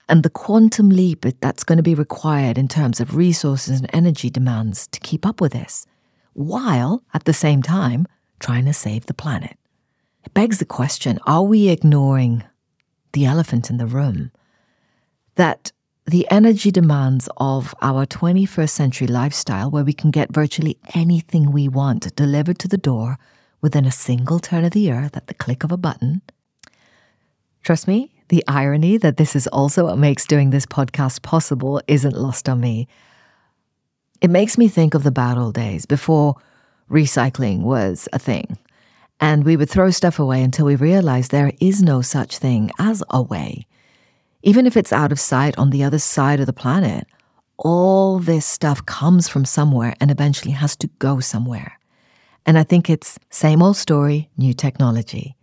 and 0.07 0.23
the 0.23 0.29
quantum 0.29 0.87
leap 0.87 1.25
that's 1.41 1.65
going 1.65 1.75
to 1.75 1.83
be 1.83 1.95
required 1.95 2.57
in 2.57 2.69
terms 2.69 3.01
of 3.01 3.17
resources 3.17 3.81
and 3.81 3.89
energy 3.91 4.29
demands 4.29 4.87
to 4.87 5.01
keep 5.01 5.25
up 5.25 5.41
with 5.41 5.51
this, 5.51 5.85
while 6.31 7.03
at 7.13 7.25
the 7.25 7.33
same 7.33 7.61
time 7.61 8.07
trying 8.41 8.65
to 8.65 8.73
save 8.73 9.05
the 9.05 9.13
planet. 9.13 9.57
It 10.23 10.33
begs 10.33 10.59
the 10.59 10.65
question 10.65 11.19
are 11.25 11.43
we 11.43 11.69
ignoring 11.69 12.43
the 13.13 13.25
elephant 13.25 13.69
in 13.69 13.77
the 13.77 13.85
room? 13.85 14.31
That 15.35 15.71
the 16.05 16.27
energy 16.29 16.71
demands 16.71 17.29
of 17.37 17.73
our 17.81 18.05
21st 18.05 18.69
century 18.69 19.07
lifestyle, 19.07 19.71
where 19.71 19.83
we 19.83 19.93
can 19.93 20.11
get 20.11 20.33
virtually 20.33 20.77
anything 20.93 21.51
we 21.51 21.67
want 21.67 22.13
delivered 22.15 22.59
to 22.59 22.67
the 22.67 22.77
door 22.77 23.17
within 23.61 23.85
a 23.85 23.91
single 23.91 24.39
turn 24.39 24.65
of 24.65 24.71
the 24.71 24.91
earth 24.91 25.15
at 25.15 25.27
the 25.27 25.33
click 25.33 25.63
of 25.63 25.71
a 25.71 25.77
button. 25.77 26.21
Trust 27.63 27.87
me, 27.87 28.11
the 28.29 28.43
irony 28.47 28.97
that 28.97 29.17
this 29.17 29.35
is 29.35 29.47
also 29.47 29.85
what 29.85 29.97
makes 29.97 30.25
doing 30.25 30.49
this 30.49 30.65
podcast 30.65 31.21
possible 31.21 31.79
isn't 31.87 32.17
lost 32.17 32.49
on 32.49 32.59
me. 32.59 32.87
It 34.19 34.31
makes 34.31 34.57
me 34.57 34.67
think 34.67 34.93
of 34.93 35.03
the 35.03 35.11
bad 35.11 35.37
old 35.37 35.53
days 35.53 35.85
before 35.85 36.35
recycling 36.91 37.61
was 37.61 38.07
a 38.13 38.19
thing. 38.19 38.57
And 39.19 39.45
we 39.45 39.55
would 39.55 39.69
throw 39.69 39.91
stuff 39.91 40.19
away 40.19 40.43
until 40.43 40.65
we 40.65 40.75
realized 40.75 41.31
there 41.31 41.53
is 41.59 41.81
no 41.81 42.01
such 42.01 42.37
thing 42.37 42.71
as 42.79 43.03
away. 43.09 43.67
Even 44.43 44.65
if 44.65 44.75
it's 44.75 44.91
out 44.91 45.11
of 45.11 45.19
sight 45.19 45.57
on 45.57 45.69
the 45.69 45.83
other 45.83 45.99
side 45.99 46.39
of 46.39 46.47
the 46.47 46.53
planet, 46.53 47.07
all 47.57 48.17
this 48.17 48.45
stuff 48.45 48.85
comes 48.85 49.27
from 49.27 49.45
somewhere 49.45 49.95
and 50.01 50.09
eventually 50.09 50.51
has 50.51 50.75
to 50.77 50.87
go 50.97 51.19
somewhere. 51.19 51.79
And 52.45 52.57
I 52.57 52.63
think 52.63 52.89
it's 52.89 53.19
same 53.29 53.61
old 53.61 53.77
story, 53.77 54.29
new 54.35 54.53
technology. 54.53 55.35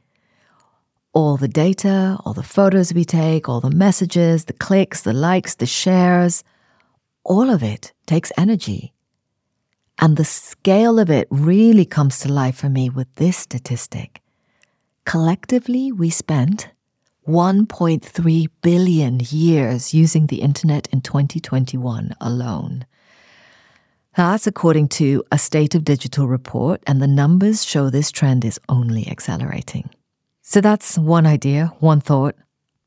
All 1.12 1.36
the 1.36 1.48
data, 1.48 2.18
all 2.24 2.34
the 2.34 2.42
photos 2.42 2.92
we 2.92 3.04
take, 3.04 3.48
all 3.48 3.60
the 3.60 3.70
messages, 3.70 4.46
the 4.46 4.52
clicks, 4.52 5.02
the 5.02 5.12
likes, 5.12 5.54
the 5.54 5.66
shares, 5.66 6.42
all 7.24 7.50
of 7.50 7.62
it 7.62 7.92
takes 8.06 8.32
energy. 8.36 8.92
And 9.98 10.16
the 10.16 10.24
scale 10.24 10.98
of 10.98 11.10
it 11.10 11.26
really 11.30 11.84
comes 11.84 12.20
to 12.20 12.32
life 12.32 12.56
for 12.56 12.68
me 12.68 12.88
with 12.88 13.12
this 13.16 13.36
statistic. 13.36 14.22
Collectively, 15.04 15.90
we 15.90 16.10
spent 16.10 16.68
1.3 17.26 18.48
billion 18.62 19.20
years 19.28 19.92
using 19.92 20.26
the 20.26 20.40
internet 20.40 20.86
in 20.92 21.00
2021 21.00 22.14
alone. 22.20 22.86
That's 24.16 24.46
according 24.46 24.88
to 24.88 25.22
a 25.30 25.38
State 25.38 25.74
of 25.74 25.84
Digital 25.84 26.26
report, 26.26 26.82
and 26.86 27.00
the 27.00 27.06
numbers 27.06 27.64
show 27.64 27.90
this 27.90 28.10
trend 28.10 28.44
is 28.44 28.58
only 28.68 29.08
accelerating. 29.08 29.90
So 30.42 30.60
that's 30.60 30.98
one 30.98 31.26
idea, 31.26 31.72
one 31.80 32.00
thought. 32.00 32.34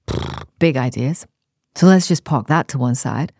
Big 0.60 0.78
ideas. 0.78 1.28
So 1.76 1.88
let's 1.88 2.08
just 2.08 2.24
park 2.24 2.48
that 2.48 2.68
to 2.70 2.78
one 2.78 2.96
side. 2.96 3.32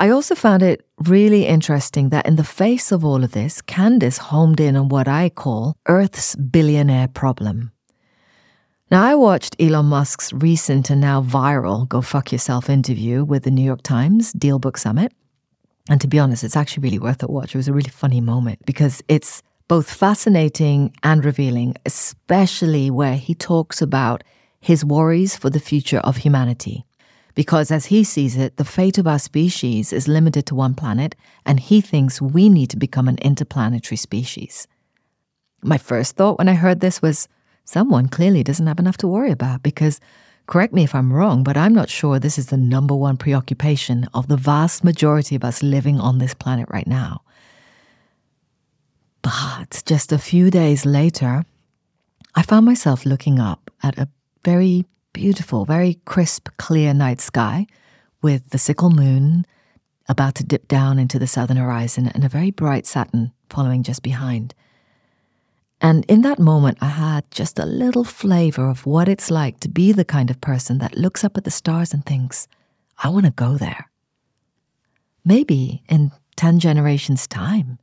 I 0.00 0.10
also 0.10 0.36
found 0.36 0.62
it 0.62 0.86
really 1.06 1.44
interesting 1.44 2.10
that 2.10 2.24
in 2.24 2.36
the 2.36 2.44
face 2.44 2.92
of 2.92 3.04
all 3.04 3.24
of 3.24 3.32
this, 3.32 3.60
Candace 3.60 4.18
homed 4.18 4.60
in 4.60 4.76
on 4.76 4.88
what 4.88 5.08
I 5.08 5.28
call 5.28 5.74
Earth's 5.88 6.36
billionaire 6.36 7.08
problem. 7.08 7.72
Now, 8.92 9.02
I 9.02 9.16
watched 9.16 9.56
Elon 9.58 9.86
Musk's 9.86 10.32
recent 10.32 10.88
and 10.88 11.00
now 11.00 11.20
viral 11.20 11.88
Go 11.88 12.00
Fuck 12.00 12.30
Yourself 12.30 12.70
interview 12.70 13.24
with 13.24 13.42
the 13.42 13.50
New 13.50 13.64
York 13.64 13.82
Times 13.82 14.32
DealBook 14.34 14.78
Summit. 14.78 15.12
And 15.90 16.00
to 16.00 16.06
be 16.06 16.20
honest, 16.20 16.44
it's 16.44 16.56
actually 16.56 16.84
really 16.84 17.00
worth 17.00 17.22
a 17.24 17.26
watch. 17.26 17.56
It 17.56 17.58
was 17.58 17.68
a 17.68 17.72
really 17.72 17.90
funny 17.90 18.20
moment 18.20 18.64
because 18.64 19.02
it's 19.08 19.42
both 19.66 19.92
fascinating 19.92 20.94
and 21.02 21.24
revealing, 21.24 21.74
especially 21.84 22.88
where 22.88 23.16
he 23.16 23.34
talks 23.34 23.82
about 23.82 24.22
his 24.60 24.84
worries 24.84 25.36
for 25.36 25.50
the 25.50 25.60
future 25.60 25.98
of 25.98 26.18
humanity 26.18 26.84
because 27.38 27.70
as 27.70 27.86
he 27.86 28.02
sees 28.02 28.36
it, 28.36 28.56
the 28.56 28.64
fate 28.64 28.98
of 28.98 29.06
our 29.06 29.20
species 29.20 29.92
is 29.92 30.08
limited 30.08 30.44
to 30.44 30.56
one 30.56 30.74
planet, 30.74 31.14
and 31.46 31.60
he 31.60 31.80
thinks 31.80 32.20
we 32.20 32.48
need 32.48 32.68
to 32.68 32.76
become 32.76 33.06
an 33.06 33.16
interplanetary 33.18 33.96
species. 33.96 34.66
My 35.62 35.78
first 35.78 36.16
thought 36.16 36.36
when 36.36 36.48
I 36.48 36.54
heard 36.54 36.80
this 36.80 37.00
was 37.00 37.28
someone 37.64 38.08
clearly 38.08 38.42
doesn't 38.42 38.66
have 38.66 38.80
enough 38.80 38.96
to 38.96 39.06
worry 39.06 39.30
about 39.30 39.62
because, 39.62 40.00
correct 40.48 40.74
me 40.74 40.82
if 40.82 40.96
I'm 40.96 41.12
wrong, 41.12 41.44
but 41.44 41.56
I'm 41.56 41.72
not 41.72 41.88
sure 41.88 42.18
this 42.18 42.38
is 42.38 42.46
the 42.46 42.56
number 42.56 42.96
one 42.96 43.16
preoccupation 43.16 44.08
of 44.12 44.26
the 44.26 44.36
vast 44.36 44.82
majority 44.82 45.36
of 45.36 45.44
us 45.44 45.62
living 45.62 46.00
on 46.00 46.18
this 46.18 46.34
planet 46.34 46.66
right 46.70 46.88
now. 46.88 47.22
But 49.22 49.84
just 49.86 50.10
a 50.10 50.18
few 50.18 50.50
days 50.50 50.84
later, 50.84 51.44
I 52.34 52.42
found 52.42 52.66
myself 52.66 53.06
looking 53.06 53.38
up 53.38 53.70
at 53.80 53.96
a 53.96 54.08
very 54.44 54.86
beautiful, 55.18 55.64
very 55.64 55.98
crisp, 56.04 56.48
clear 56.58 56.94
night 56.94 57.20
sky 57.20 57.66
with 58.22 58.50
the 58.50 58.56
sickle 58.56 58.88
moon 58.88 59.44
about 60.08 60.36
to 60.36 60.44
dip 60.44 60.68
down 60.68 60.96
into 60.96 61.18
the 61.18 61.26
southern 61.26 61.56
horizon 61.56 62.06
and 62.06 62.24
a 62.24 62.28
very 62.28 62.52
bright 62.52 62.86
Saturn 62.86 63.32
following 63.50 63.82
just 63.82 64.04
behind. 64.04 64.54
And 65.80 66.04
in 66.04 66.22
that 66.22 66.38
moment, 66.38 66.78
I 66.80 66.90
had 66.90 67.28
just 67.32 67.58
a 67.58 67.66
little 67.66 68.04
flavor 68.04 68.68
of 68.68 68.86
what 68.86 69.08
it's 69.08 69.28
like 69.28 69.58
to 69.58 69.68
be 69.68 69.90
the 69.90 70.04
kind 70.04 70.30
of 70.30 70.40
person 70.40 70.78
that 70.78 70.96
looks 70.96 71.24
up 71.24 71.36
at 71.36 71.42
the 71.42 71.50
stars 71.50 71.92
and 71.92 72.06
thinks, 72.06 72.46
I 73.02 73.08
want 73.08 73.26
to 73.26 73.32
go 73.32 73.56
there. 73.56 73.90
Maybe 75.24 75.82
in 75.88 76.12
10 76.36 76.60
generations' 76.60 77.26
time, 77.26 77.80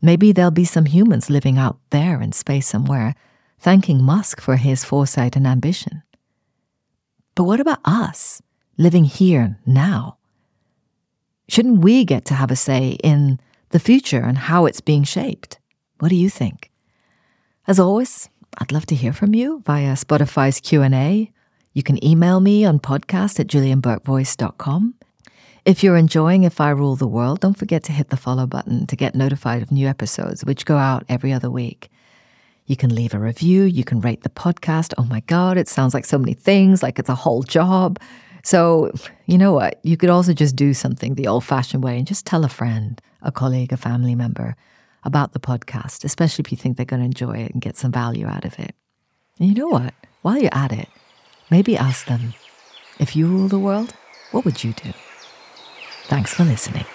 maybe 0.00 0.32
there'll 0.32 0.50
be 0.50 0.64
some 0.64 0.86
humans 0.86 1.28
living 1.28 1.58
out 1.58 1.76
there 1.90 2.22
in 2.22 2.32
space 2.32 2.66
somewhere, 2.66 3.14
thanking 3.58 4.02
Musk 4.02 4.40
for 4.40 4.56
his 4.56 4.86
foresight 4.86 5.36
and 5.36 5.46
ambition. 5.46 6.02
But 7.34 7.44
what 7.44 7.60
about 7.60 7.80
us, 7.84 8.42
living 8.76 9.04
here 9.04 9.58
now? 9.64 10.18
Shouldn't 11.48 11.80
we 11.80 12.04
get 12.04 12.24
to 12.26 12.34
have 12.34 12.50
a 12.50 12.56
say 12.56 12.98
in 13.02 13.40
the 13.70 13.80
future 13.80 14.20
and 14.20 14.38
how 14.38 14.66
it's 14.66 14.80
being 14.80 15.04
shaped? 15.04 15.58
What 15.98 16.08
do 16.08 16.16
you 16.16 16.28
think? 16.28 16.70
As 17.66 17.78
always, 17.78 18.28
I'd 18.58 18.72
love 18.72 18.86
to 18.86 18.94
hear 18.94 19.12
from 19.12 19.34
you 19.34 19.62
via 19.64 19.94
Spotify's 19.94 20.60
Q&A. 20.60 21.32
You 21.72 21.82
can 21.82 22.04
email 22.04 22.40
me 22.40 22.64
on 22.64 22.80
podcast 22.80 23.40
at 23.40 23.46
julianburkevoice.com. 23.46 24.94
If 25.64 25.82
you're 25.82 25.96
enjoying 25.96 26.42
If 26.42 26.60
I 26.60 26.70
Rule 26.70 26.96
the 26.96 27.06
World, 27.06 27.40
don't 27.40 27.56
forget 27.56 27.84
to 27.84 27.92
hit 27.92 28.10
the 28.10 28.16
follow 28.16 28.46
button 28.46 28.86
to 28.88 28.96
get 28.96 29.14
notified 29.14 29.62
of 29.62 29.70
new 29.70 29.86
episodes, 29.86 30.44
which 30.44 30.66
go 30.66 30.76
out 30.76 31.04
every 31.08 31.32
other 31.32 31.50
week. 31.50 31.88
You 32.72 32.76
can 32.76 32.94
leave 32.94 33.12
a 33.12 33.18
review, 33.18 33.64
you 33.64 33.84
can 33.84 34.00
rate 34.00 34.22
the 34.22 34.30
podcast. 34.30 34.94
Oh 34.96 35.04
my 35.04 35.20
God, 35.26 35.58
it 35.58 35.68
sounds 35.68 35.92
like 35.92 36.06
so 36.06 36.16
many 36.16 36.32
things, 36.32 36.82
like 36.82 36.98
it's 36.98 37.10
a 37.10 37.14
whole 37.14 37.42
job. 37.42 37.98
So, 38.44 38.90
you 39.26 39.36
know 39.36 39.52
what? 39.52 39.78
You 39.82 39.98
could 39.98 40.08
also 40.08 40.32
just 40.32 40.56
do 40.56 40.72
something 40.72 41.12
the 41.12 41.26
old 41.26 41.44
fashioned 41.44 41.84
way 41.84 41.98
and 41.98 42.06
just 42.06 42.24
tell 42.24 42.46
a 42.46 42.48
friend, 42.48 42.98
a 43.20 43.30
colleague, 43.30 43.74
a 43.74 43.76
family 43.76 44.14
member 44.14 44.56
about 45.04 45.34
the 45.34 45.38
podcast, 45.38 46.02
especially 46.02 46.44
if 46.46 46.50
you 46.50 46.56
think 46.56 46.78
they're 46.78 46.86
going 46.86 47.00
to 47.00 47.04
enjoy 47.04 47.36
it 47.44 47.52
and 47.52 47.60
get 47.60 47.76
some 47.76 47.92
value 47.92 48.26
out 48.26 48.46
of 48.46 48.58
it. 48.58 48.74
And 49.38 49.50
you 49.50 49.54
know 49.54 49.68
what? 49.68 49.92
While 50.22 50.38
you're 50.38 50.54
at 50.54 50.72
it, 50.72 50.88
maybe 51.50 51.76
ask 51.76 52.06
them 52.06 52.32
if 52.98 53.14
you 53.14 53.26
rule 53.26 53.48
the 53.48 53.58
world, 53.58 53.92
what 54.30 54.46
would 54.46 54.64
you 54.64 54.72
do? 54.72 54.94
Thanks 56.04 56.32
for 56.32 56.44
listening. 56.44 56.86